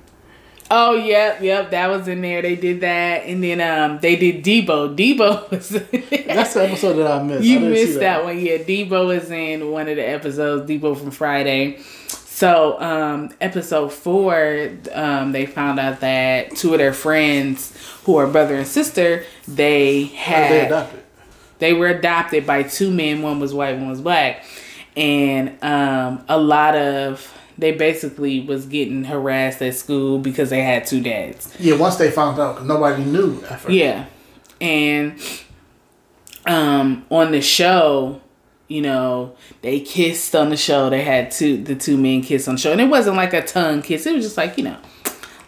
[0.71, 2.41] Oh yep, yep, that was in there.
[2.41, 4.95] They did that, and then um they did Debo.
[4.95, 5.69] Debo was.
[5.69, 7.43] That's the episode that I missed.
[7.45, 8.23] You I missed that.
[8.23, 8.57] one, yeah.
[8.57, 10.67] Debo is in one of the episodes.
[10.69, 11.79] Debo from Friday.
[12.07, 17.71] So, um, episode four, um, they found out that two of their friends,
[18.03, 21.03] who are brother and sister, they had They adopted.
[21.59, 23.21] they were adopted by two men.
[23.21, 24.43] One was white, one was black,
[24.97, 30.85] and um, a lot of they basically was getting harassed at school because they had
[30.85, 31.53] two dads.
[31.59, 33.69] Yeah, once they found out, 'cause nobody knew at.
[33.69, 34.05] Yeah.
[34.61, 35.19] And
[36.45, 38.21] um on the show,
[38.67, 40.89] you know, they kissed on the show.
[40.89, 42.71] They had two the two men kiss on the show.
[42.71, 44.05] And it wasn't like a tongue kiss.
[44.05, 44.77] It was just like, you know,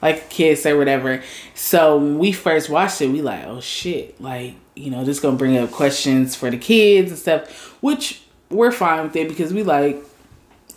[0.01, 1.21] like a kiss or whatever.
[1.55, 4.19] So when we first watched it, we like, oh shit.
[4.21, 7.49] Like, you know, this gonna bring up questions for the kids and stuff,
[7.81, 10.01] which we're fine with it because we like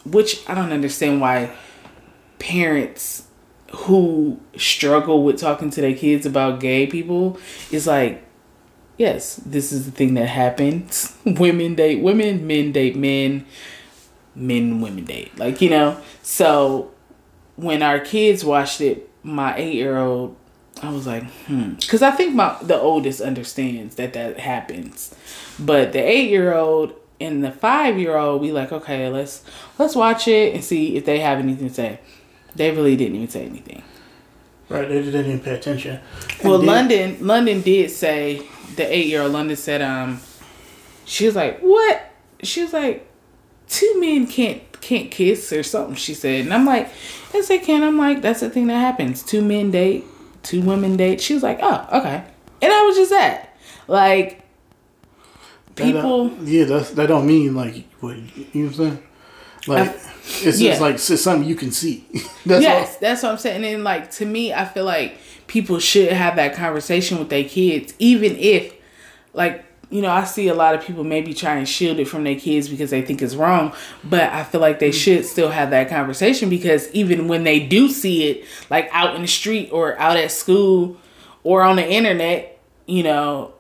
[0.05, 1.55] which I don't understand why
[2.39, 3.27] parents
[3.73, 7.39] who struggle with talking to their kids about gay people
[7.71, 8.25] is like
[8.97, 11.17] yes this is the thing that happens.
[11.25, 13.47] Women date women men date men
[14.35, 15.37] men women date.
[15.39, 16.01] Like you know?
[16.23, 16.91] So
[17.57, 20.35] when our kids watched it my eight year old
[20.83, 21.75] i was like hmm.
[21.75, 25.15] Because i think my the oldest understands that that happens.
[25.59, 29.43] But the eight year old and the five year old we like okay let's
[29.79, 32.01] let's watch it and see if they have anything to say
[32.57, 33.83] they really didn't even say anything
[34.69, 35.99] Right, they didn't even pay attention.
[36.45, 38.41] well, then- London, London did say
[38.77, 40.21] the eight-year-old London said, um,
[41.05, 42.09] she was like, "What?"
[42.45, 43.05] She was like,
[43.69, 46.89] two men can't can't kiss or something." She said, and I'm like,
[47.35, 49.25] "Yes, they can." I'm like, "That's the thing that happens.
[49.25, 50.05] Two men date,
[50.45, 52.23] two women date." She was like, "Oh, okay,"
[52.63, 53.57] and I was just that,
[53.89, 54.40] like,
[55.77, 58.23] That yeah, that's that don't mean like what you
[58.55, 59.03] know what I'm saying.
[59.67, 60.11] Like I-
[60.43, 60.71] it's yeah.
[60.71, 62.07] just like it's something you can see.
[62.47, 63.65] that's yes, that's what I'm saying.
[63.65, 67.93] And like to me, I feel like people should have that conversation with their kids,
[67.99, 68.73] even if,
[69.33, 72.23] like, you know, I see a lot of people maybe try and shield it from
[72.23, 73.75] their kids because they think it's wrong.
[74.05, 74.95] But I feel like they mm.
[74.95, 79.23] should still have that conversation because even when they do see it, like out in
[79.23, 80.97] the street or out at school
[81.43, 83.53] or on the internet, you know,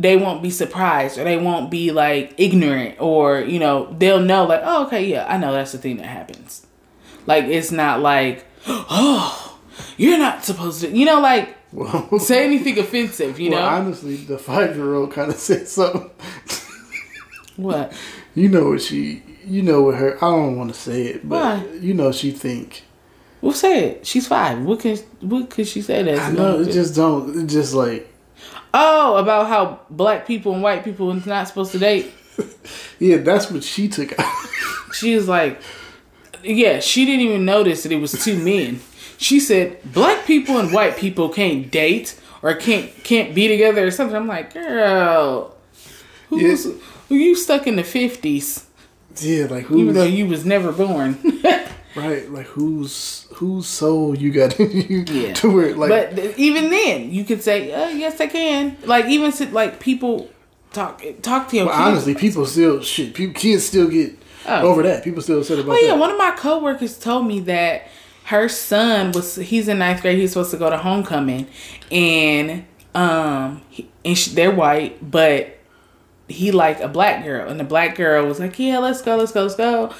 [0.00, 4.44] they won't be surprised or they won't be like ignorant or you know they'll know
[4.44, 6.66] like oh okay yeah i know that's the thing that happens
[7.26, 9.58] like it's not like oh
[9.96, 14.16] you're not supposed to you know like Well, say anything offensive you well, know honestly,
[14.16, 16.10] the five year old kind of said something.
[17.56, 17.92] what
[18.34, 20.16] you know what she, you know what her.
[20.16, 21.66] I don't want to say it, but Why?
[21.78, 22.82] you know she think.
[23.40, 26.70] well say it she's five what can what could she say that I know it
[26.72, 27.38] just don't.
[27.38, 28.06] It just like
[28.74, 32.12] oh about how black people and white people is not supposed to date.
[32.98, 34.32] Yeah, that's what she took out.
[34.92, 35.60] she was like
[36.42, 38.80] yeah she didn't even notice that it was two men.
[39.16, 43.90] She said black people and white people can't date or can't can't be together or
[43.90, 44.16] something.
[44.16, 45.56] I'm like girl
[46.28, 46.64] who's
[47.08, 48.64] who you stuck in the 50s
[49.16, 51.18] yeah, like even though you was never born
[51.96, 55.32] right, like who's whose soul you got you Yeah.
[55.34, 59.06] to where like but th- even then you could say uh, yes i can like
[59.06, 60.30] even like people
[60.72, 61.76] talk talk to your kids.
[61.78, 63.12] honestly, people still shit.
[63.14, 64.16] People, kids still get
[64.46, 64.68] Oh.
[64.68, 65.04] over that.
[65.04, 65.98] People still said about Oh yeah, that.
[65.98, 67.88] one of my coworkers told me that
[68.24, 70.16] her son was he's in ninth grade.
[70.18, 71.46] He's supposed to go to homecoming,
[71.92, 72.64] and
[72.94, 75.58] Um, he, and she, they're white, but
[76.28, 79.32] he liked a black girl, and the black girl was like, "Yeah, let's go, let's
[79.32, 79.92] go, let's go,"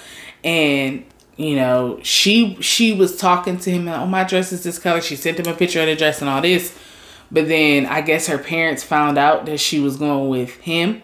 [0.44, 1.04] and
[1.40, 5.00] you know, she she was talking to him, and oh my dress is this color.
[5.00, 6.76] She sent him a picture of the dress and all this.
[7.30, 11.00] But then I guess her parents found out that she was going with him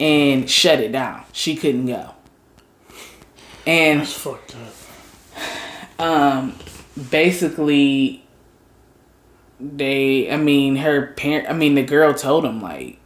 [0.00, 1.22] and shut it down.
[1.32, 2.12] She couldn't go.
[3.64, 6.00] And That's fucked up.
[6.00, 6.56] um
[7.10, 8.24] basically
[9.60, 12.98] they I mean her parent I mean the girl told him like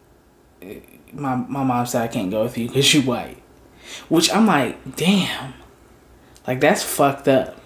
[1.12, 3.42] my my mom said I can't go with you cuz you white.
[4.08, 5.52] Which I'm like, damn.
[6.46, 7.60] Like that's fucked up.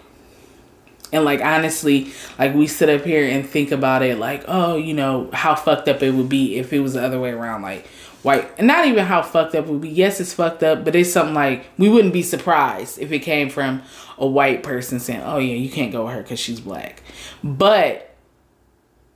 [1.13, 4.95] And like honestly, like we sit up here and think about it like, oh, you
[4.95, 7.87] know, how fucked up it would be if it was the other way around like
[8.23, 9.89] white and not even how fucked up it would be.
[9.89, 13.51] Yes, it's fucked up, but it's something like we wouldn't be surprised if it came
[13.51, 13.83] from
[14.19, 17.03] a white person saying, "Oh yeah, you can't go with her cuz she's black."
[17.43, 18.15] But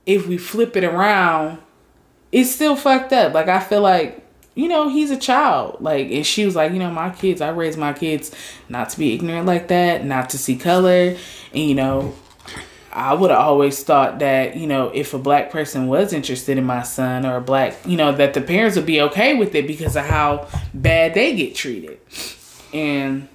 [0.05, 1.59] if we flip it around,
[2.31, 3.33] it's still fucked up.
[3.33, 4.24] Like I feel like
[4.55, 5.77] you know, he's a child.
[5.81, 8.31] Like, and she was like, you know, my kids, I raised my kids
[8.69, 11.17] not to be ignorant like that, not to see color.
[11.53, 12.15] And, you know,
[12.91, 16.63] I would have always thought that, you know, if a black person was interested in
[16.63, 19.67] my son or a black, you know, that the parents would be okay with it
[19.67, 21.99] because of how bad they get treated.
[22.73, 23.27] And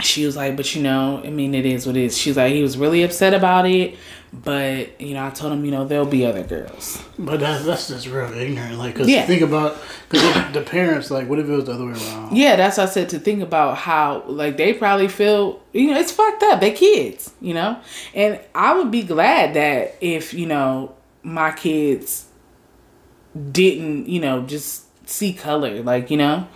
[0.00, 2.18] she was like, but you know, I mean, it is what it is.
[2.18, 3.96] She's like, he was really upset about it.
[4.32, 7.02] But you know, I told him, you know, there'll be other girls.
[7.18, 8.76] But that's that's just real ignorant.
[8.78, 9.24] Like, cause Yeah.
[9.24, 10.20] think about, cause
[10.52, 12.36] the parents like, what if it was the other way around?
[12.36, 15.98] Yeah, that's what I said to think about how like they probably feel you know,
[15.98, 16.60] it's fucked up.
[16.60, 17.78] They kids, you know?
[18.14, 22.26] And I would be glad that if, you know, my kids
[23.52, 26.46] didn't, you know, just see color, like, you know?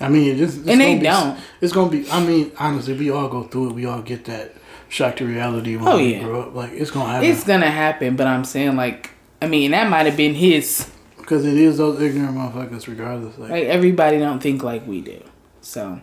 [0.00, 1.38] I mean, it just, it's And they be, don't.
[1.60, 2.10] It's gonna be.
[2.10, 3.72] I mean, honestly, we all go through it.
[3.74, 4.52] We all get that
[4.94, 6.22] shock to reality when Oh, yeah.
[6.22, 6.54] grow up.
[6.54, 9.10] Like, it's gonna happen It's gonna happen, but I'm saying like
[9.42, 10.88] I mean, that might have been his
[11.18, 13.36] because it is those ignorant motherfuckers, regardless.
[13.38, 15.20] Like, like everybody don't think like we do.
[15.60, 16.00] So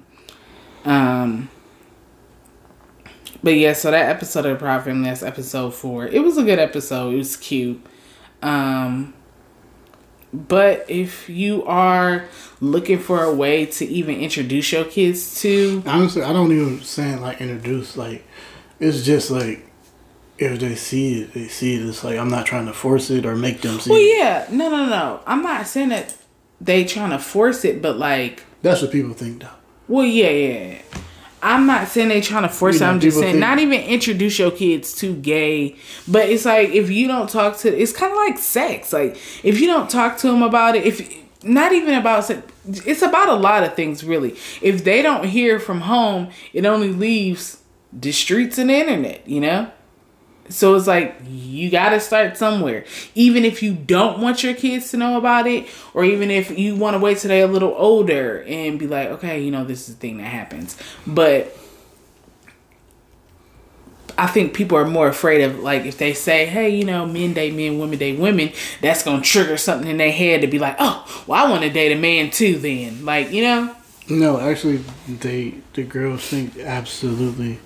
[0.83, 1.49] um
[3.43, 6.05] but yeah, so that episode of the Proud Family, that's episode four.
[6.07, 7.13] It was a good episode.
[7.13, 7.81] It was cute.
[8.41, 9.13] Um
[10.33, 12.25] but if you are
[12.61, 17.21] looking for a way to even introduce your kids to honestly, I don't even saying
[17.21, 17.95] like introduce.
[17.97, 18.25] Like,
[18.81, 19.65] it's just like
[20.37, 21.87] if they see it, they see it.
[21.87, 23.89] It's like I'm not trying to force it or make them see.
[23.91, 24.17] Well it.
[24.17, 25.19] yeah, no no no.
[25.25, 26.17] I'm not saying that
[26.59, 29.49] they trying to force it, but like That's what people think, though.
[29.87, 30.81] Well, yeah, yeah.
[31.43, 32.89] I'm not saying they trying to force You it.
[32.89, 35.75] I'm just saying think- not even introduce your kids to gay.
[36.07, 38.93] But it's like if you don't talk to, it's kind of like sex.
[38.93, 42.41] Like if you don't talk to them about it, if not even about sex,
[42.85, 44.35] it's about a lot of things really.
[44.61, 47.60] If they don't hear from home, it only leaves
[47.93, 49.27] the streets and the internet.
[49.27, 49.71] You know.
[50.49, 52.83] So it's like you got to start somewhere.
[53.15, 56.75] Even if you don't want your kids to know about it, or even if you
[56.75, 59.87] want to wait till they're a little older and be like, okay, you know, this
[59.87, 60.77] is the thing that happens.
[61.07, 61.55] But
[64.17, 67.33] I think people are more afraid of like if they say, hey, you know, men
[67.33, 70.75] date men, women date women, that's gonna trigger something in their head to be like,
[70.79, 72.57] oh, well, I want to date a man too.
[72.57, 73.75] Then, like, you know,
[74.09, 77.59] No, actually, they the girls think absolutely.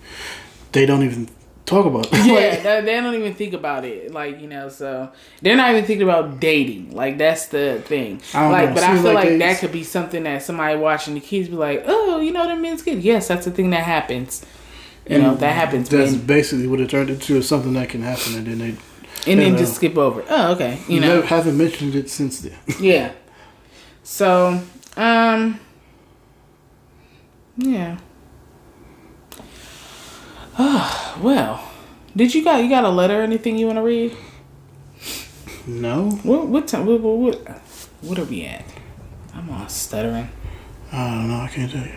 [0.71, 1.29] They don't even
[1.65, 2.07] talk about.
[2.07, 2.13] It.
[2.25, 4.11] yeah, they, they don't even think about it.
[4.11, 5.11] Like, you know, so
[5.41, 6.91] they're not even thinking about dating.
[6.91, 8.21] Like, that's the thing.
[8.33, 8.75] I don't Like, know.
[8.75, 11.55] but I feel like like, that could be something that somebody watching the kids be
[11.55, 13.01] like, oh, you know, the men's good.
[13.03, 14.45] Yes, that's the thing that happens.
[15.07, 15.87] You know, that happens.
[15.89, 17.37] That's basically what it turned into.
[17.37, 20.23] Is something that can happen, and then they And then you just skip over.
[20.27, 20.79] Oh, okay.
[20.87, 22.57] You know, never, haven't mentioned it since then.
[22.79, 23.11] yeah.
[24.03, 24.61] So,
[24.97, 25.59] um,
[27.57, 27.97] yeah.
[30.57, 31.71] Oh, well.
[32.15, 34.15] Did you got you got a letter or anything you want to read?
[35.67, 36.85] no, What what time?
[36.85, 37.57] What, what what
[38.01, 38.63] what are we at?
[39.33, 40.29] I'm all stuttering.
[40.93, 41.41] I don't know.
[41.41, 41.95] I can't tell you.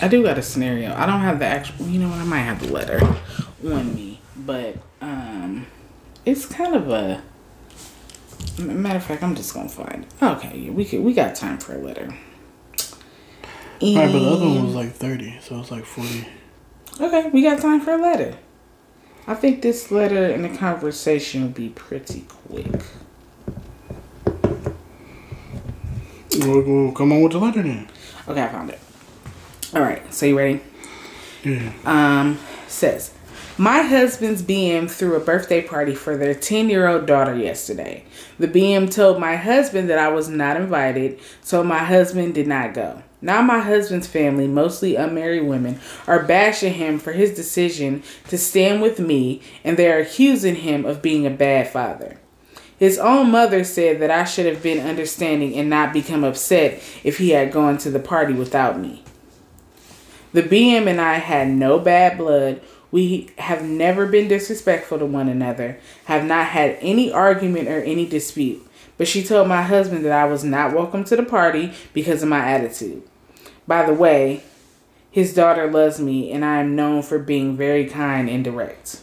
[0.00, 0.94] I do got a scenario.
[0.94, 1.86] I don't have the actual.
[1.86, 2.18] You know what?
[2.18, 3.00] I might have the letter
[3.64, 5.66] on me, but um,
[6.24, 7.22] it's kind of a
[8.58, 10.04] Matter of fact, I'm just gonna find.
[10.04, 10.22] It.
[10.22, 11.00] Okay, we could.
[11.00, 12.12] We got time for a letter.
[13.80, 16.26] All right, but the other one was like thirty, so it's like forty.
[17.00, 18.36] Okay, we got time for a letter.
[19.28, 22.82] I think this letter and the conversation will be pretty quick.
[26.38, 27.88] We'll, we'll come on with the letter then.
[28.26, 28.80] Okay, I found it.
[29.74, 30.60] All right, so you ready?
[31.44, 31.72] Yeah.
[31.84, 33.12] um, says,
[33.58, 38.04] My husband's BM threw a birthday party for their 10 year old daughter yesterday.
[38.38, 42.72] The BM told my husband that I was not invited, so my husband did not
[42.74, 43.02] go.
[43.20, 48.80] Now, my husband's family, mostly unmarried women, are bashing him for his decision to stand
[48.80, 52.18] with me, and they are accusing him of being a bad father.
[52.78, 57.18] His own mother said that I should have been understanding and not become upset if
[57.18, 59.02] he had gone to the party without me.
[60.32, 62.60] The BM and I had no bad blood.
[62.92, 68.06] We have never been disrespectful to one another, have not had any argument or any
[68.06, 68.64] dispute.
[68.96, 72.28] But she told my husband that I was not welcome to the party because of
[72.28, 73.02] my attitude.
[73.68, 74.42] By the way,
[75.10, 79.00] his daughter loves me and I am known for being very kind and direct.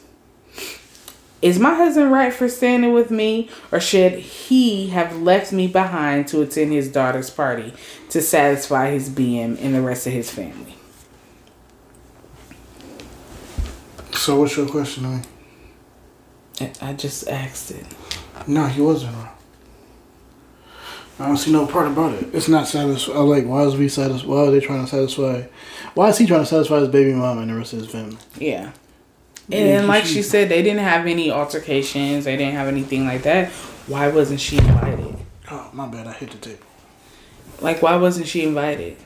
[1.42, 6.28] Is my husband right for standing with me, or should he have left me behind
[6.30, 7.74] to attend his daughter's party
[8.10, 10.76] to satisfy his BM and the rest of his family?
[14.14, 15.22] So what's your question, I
[16.64, 17.86] I- I just asked it.
[18.48, 19.35] No, he wasn't wrong.
[21.18, 22.34] I don't see no part about it.
[22.34, 23.16] It's not satisfied.
[23.16, 24.28] Uh, like, why is we satisfied?
[24.28, 25.44] Why are they trying to satisfy?
[25.94, 28.18] Why is he trying to satisfy his baby mom and the rest of his family?
[28.38, 28.72] Yeah.
[29.48, 32.26] Yeah, And like she- she said, they didn't have any altercations.
[32.26, 33.50] They didn't have anything like that.
[33.88, 35.16] Why wasn't she invited?
[35.52, 36.08] Oh, my bad.
[36.08, 36.60] I hit the table.
[37.62, 38.98] Like, why wasn't she invited?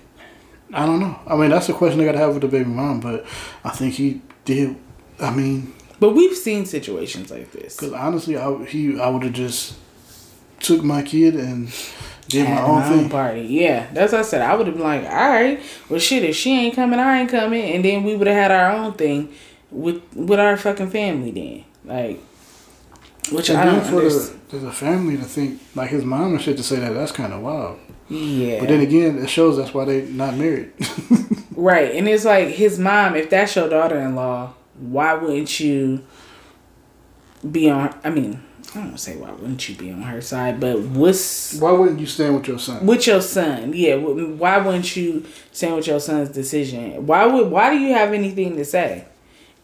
[0.74, 1.20] I don't know.
[1.28, 3.01] I mean, that's a question they got to have with the baby mom.
[3.01, 3.26] But
[3.64, 4.76] I think he did.
[5.20, 7.76] I mean, But we've seen situations like this.
[7.76, 9.76] because honestly, I he I would have just
[10.60, 11.74] took my kid and
[12.28, 13.10] did my own my own thing.
[13.10, 13.41] party.
[13.41, 14.41] Yeah, that's what I said.
[14.41, 17.30] I would have been like, all right, well, shit, if she ain't coming, I ain't
[17.30, 19.34] coming, and then we would have had our own thing
[19.72, 21.32] with with our fucking family.
[21.32, 22.20] Then, like,
[23.32, 24.39] which And I don't for understand.
[24.49, 27.34] the, the family to think like his mom and shit to say that that's kind
[27.34, 27.80] of wild.
[28.10, 30.72] Yeah, But then again, it shows that's why they not married.
[31.55, 31.93] right.
[31.95, 33.16] And it's like his mom.
[33.16, 36.03] If that's your daughter-in-law, why wouldn't you
[37.51, 37.95] be on?
[38.03, 38.43] I mean,
[38.76, 42.05] I don't say why wouldn't you be on her side, but what's why wouldn't you
[42.05, 42.86] stand with your son?
[42.86, 47.05] with your son yeah why wouldn't you stand with your son's decision?
[47.07, 49.05] Why would why do you have anything to say?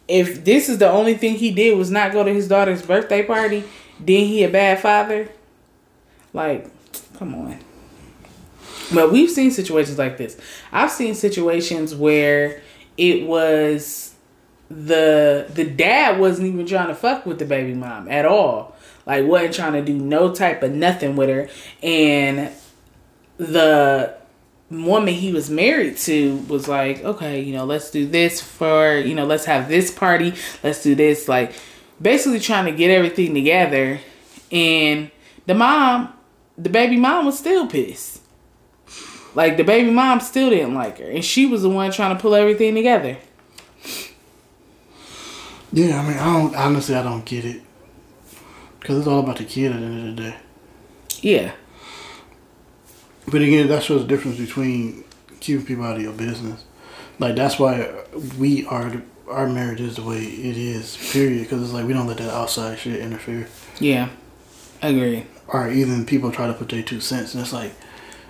[0.07, 3.23] If this is the only thing he did was not go to his daughter's birthday
[3.23, 3.63] party
[3.99, 5.29] then he a bad father?
[6.33, 6.69] Like
[7.17, 7.59] come on.
[8.93, 10.37] But we've seen situations like this.
[10.71, 12.61] I've seen situations where
[12.97, 14.15] it was
[14.69, 18.74] the the dad wasn't even trying to fuck with the baby mom at all
[19.05, 21.49] like wasn't trying to do no type of nothing with her.
[21.83, 22.51] And
[23.37, 24.15] the
[24.69, 29.13] woman he was married to was like okay you know let's do this for you
[29.13, 30.33] know let's have this party.
[30.63, 31.27] Let's do this.
[31.27, 31.53] Like
[32.01, 33.99] basically trying to get everything together.
[34.51, 35.11] And
[35.45, 36.13] the mom
[36.57, 38.21] the baby mom was still pissed.
[39.35, 41.09] Like the baby mom still didn't like her.
[41.09, 43.17] And she was the one trying to pull everything together.
[45.73, 47.61] Yeah, I mean, I don't honestly, I don't get it
[48.85, 50.35] because it's all about the kid at the end of the day.
[51.21, 51.53] yeah
[53.27, 55.03] But again, that shows the difference between
[55.39, 56.63] keeping people out of your business.
[57.17, 58.03] Like that's why
[58.37, 60.95] we are our marriage is the way it is.
[61.11, 61.41] Period.
[61.41, 63.47] Because it's like we don't let that outside shit interfere.
[63.79, 64.09] yeah
[64.83, 67.73] I agree Or even people try to put their two cents, and it's like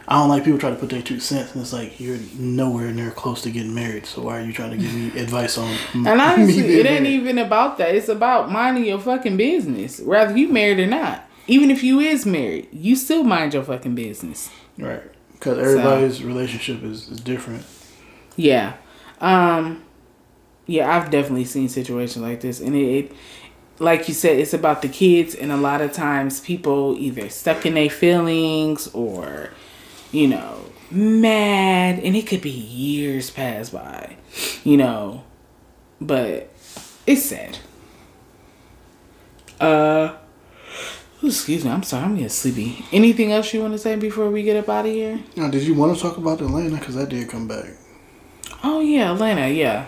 [0.08, 2.92] I don't like people try to put their two cents, and it's like you're nowhere
[2.92, 4.06] near close to getting married.
[4.06, 5.76] So why are you trying to give me advice on?
[5.94, 7.08] And honestly, it ain't married?
[7.08, 7.96] even about that.
[7.96, 10.00] It's about minding your fucking business.
[10.00, 11.28] Whether you married or not.
[11.48, 14.50] Even if you is married, you still mind your fucking business.
[14.78, 15.04] right.
[15.34, 17.64] Because everybody's relationship is, is different.
[18.36, 18.74] Yeah.
[19.22, 19.84] Um
[20.66, 23.12] yeah, I've definitely seen situations like this and it, it
[23.78, 27.66] like you said, it's about the kids and a lot of times people either stuck
[27.66, 29.52] in their feelings or,
[30.16, 34.16] you know, mad and it could be years pass by.
[34.64, 35.24] You know.
[36.00, 36.50] But
[37.06, 37.58] it's sad.
[39.60, 40.16] Uh
[41.24, 42.86] excuse me, I'm sorry, I'm getting sleepy.
[42.92, 45.20] Anything else you want to say before we get up out of here?
[45.36, 46.78] Now, did you want to talk about Atlanta?
[46.78, 47.70] Because I did come back.
[48.64, 49.88] Oh yeah, Atlanta, yeah.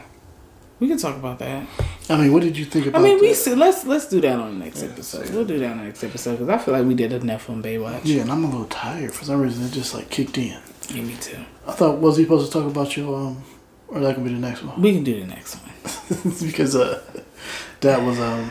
[0.79, 1.67] We can talk about that.
[2.09, 3.01] I mean, what did you think about?
[3.01, 3.35] I mean, we that?
[3.35, 5.29] see, let's let's do that on the next Yeah, episode.
[5.31, 7.63] We'll do that on the next episode because I feel like we did enough on
[7.63, 8.01] Baywatch.
[8.03, 9.65] Yeah, and I'm a little tired for some reason.
[9.65, 10.57] It just like kicked in.
[10.89, 11.37] Yeah, me too.
[11.65, 13.43] I thought was he supposed to talk about your um,
[13.87, 16.33] or that could be the next one We can do the next one.
[16.41, 17.01] because uh,
[17.81, 18.49] that was um,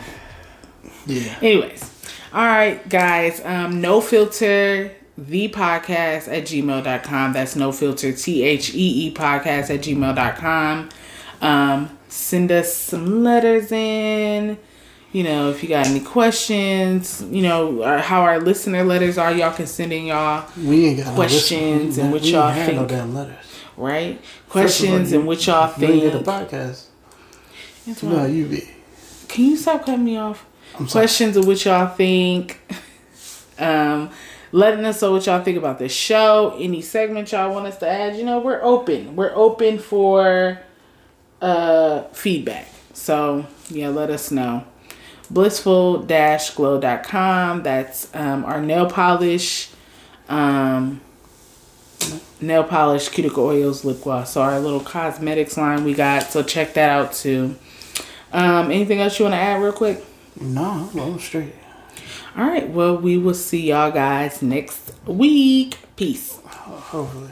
[1.06, 1.38] yeah.
[1.40, 3.40] Anyways, all right, guys.
[3.44, 7.32] Um, no filter the podcast at gmail.com.
[7.32, 10.88] That's no filter T H E E podcast at gmail.com.
[11.40, 14.58] Um, send us some letters in.
[15.12, 19.32] You know, if you got any questions, you know, or how our listener letters are,
[19.32, 22.78] y'all can send in y'all We ain't got Questions no and what y'all had No
[22.80, 22.88] think.
[22.90, 23.36] damn letters.
[23.76, 24.16] right?
[24.16, 26.02] All, Questions you- and what y'all You think.
[26.02, 26.84] did the podcast.
[27.86, 28.68] That's You you be.
[29.28, 30.44] Can you stop cutting me off?
[30.78, 31.04] I'm sorry.
[31.04, 32.60] Questions of what y'all think.
[33.58, 34.10] Um,
[34.52, 36.54] letting us know what y'all think about the show.
[36.58, 38.14] Any segment y'all want us to add.
[38.16, 39.16] You know, we're open.
[39.16, 40.60] We're open for
[41.46, 42.68] uh feedback.
[42.92, 44.64] So yeah, let us know.
[45.30, 47.62] blissful-glow.com.
[47.62, 49.70] That's um, our nail polish,
[50.28, 51.00] um,
[52.40, 54.32] nail polish, cuticle oils, lip gloss.
[54.32, 56.24] So our little cosmetics line we got.
[56.24, 57.56] So check that out too.
[58.32, 60.04] Um, anything else you want to add real quick?
[60.40, 61.54] No, well, straight.
[62.36, 62.68] All right.
[62.68, 65.78] Well, we will see y'all guys next week.
[65.96, 66.38] Peace.
[66.44, 67.30] Hopefully.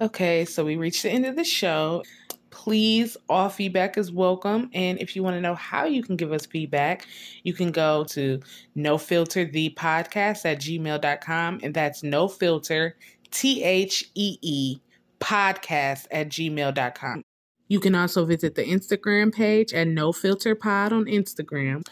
[0.00, 2.04] Okay, so we reached the end of the show.
[2.50, 4.70] Please, all feedback is welcome.
[4.72, 7.06] And if you want to know how you can give us feedback,
[7.42, 8.40] you can go to
[8.76, 11.60] no filter the podcast at gmail.com.
[11.64, 12.94] And that's no filter,
[13.32, 14.78] T H E E,
[15.18, 17.22] podcast at gmail.com.
[17.66, 21.84] You can also visit the Instagram page at no filter pod on Instagram.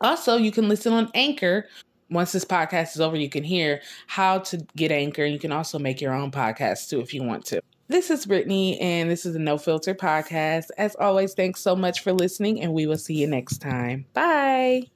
[0.00, 1.66] Also, you can listen on Anchor.
[2.10, 5.24] Once this podcast is over, you can hear how to get Anchor.
[5.24, 7.60] You can also make your own podcast too if you want to.
[7.88, 10.68] This is Brittney, and this is a No Filter podcast.
[10.78, 14.06] As always, thanks so much for listening, and we will see you next time.
[14.14, 14.93] Bye.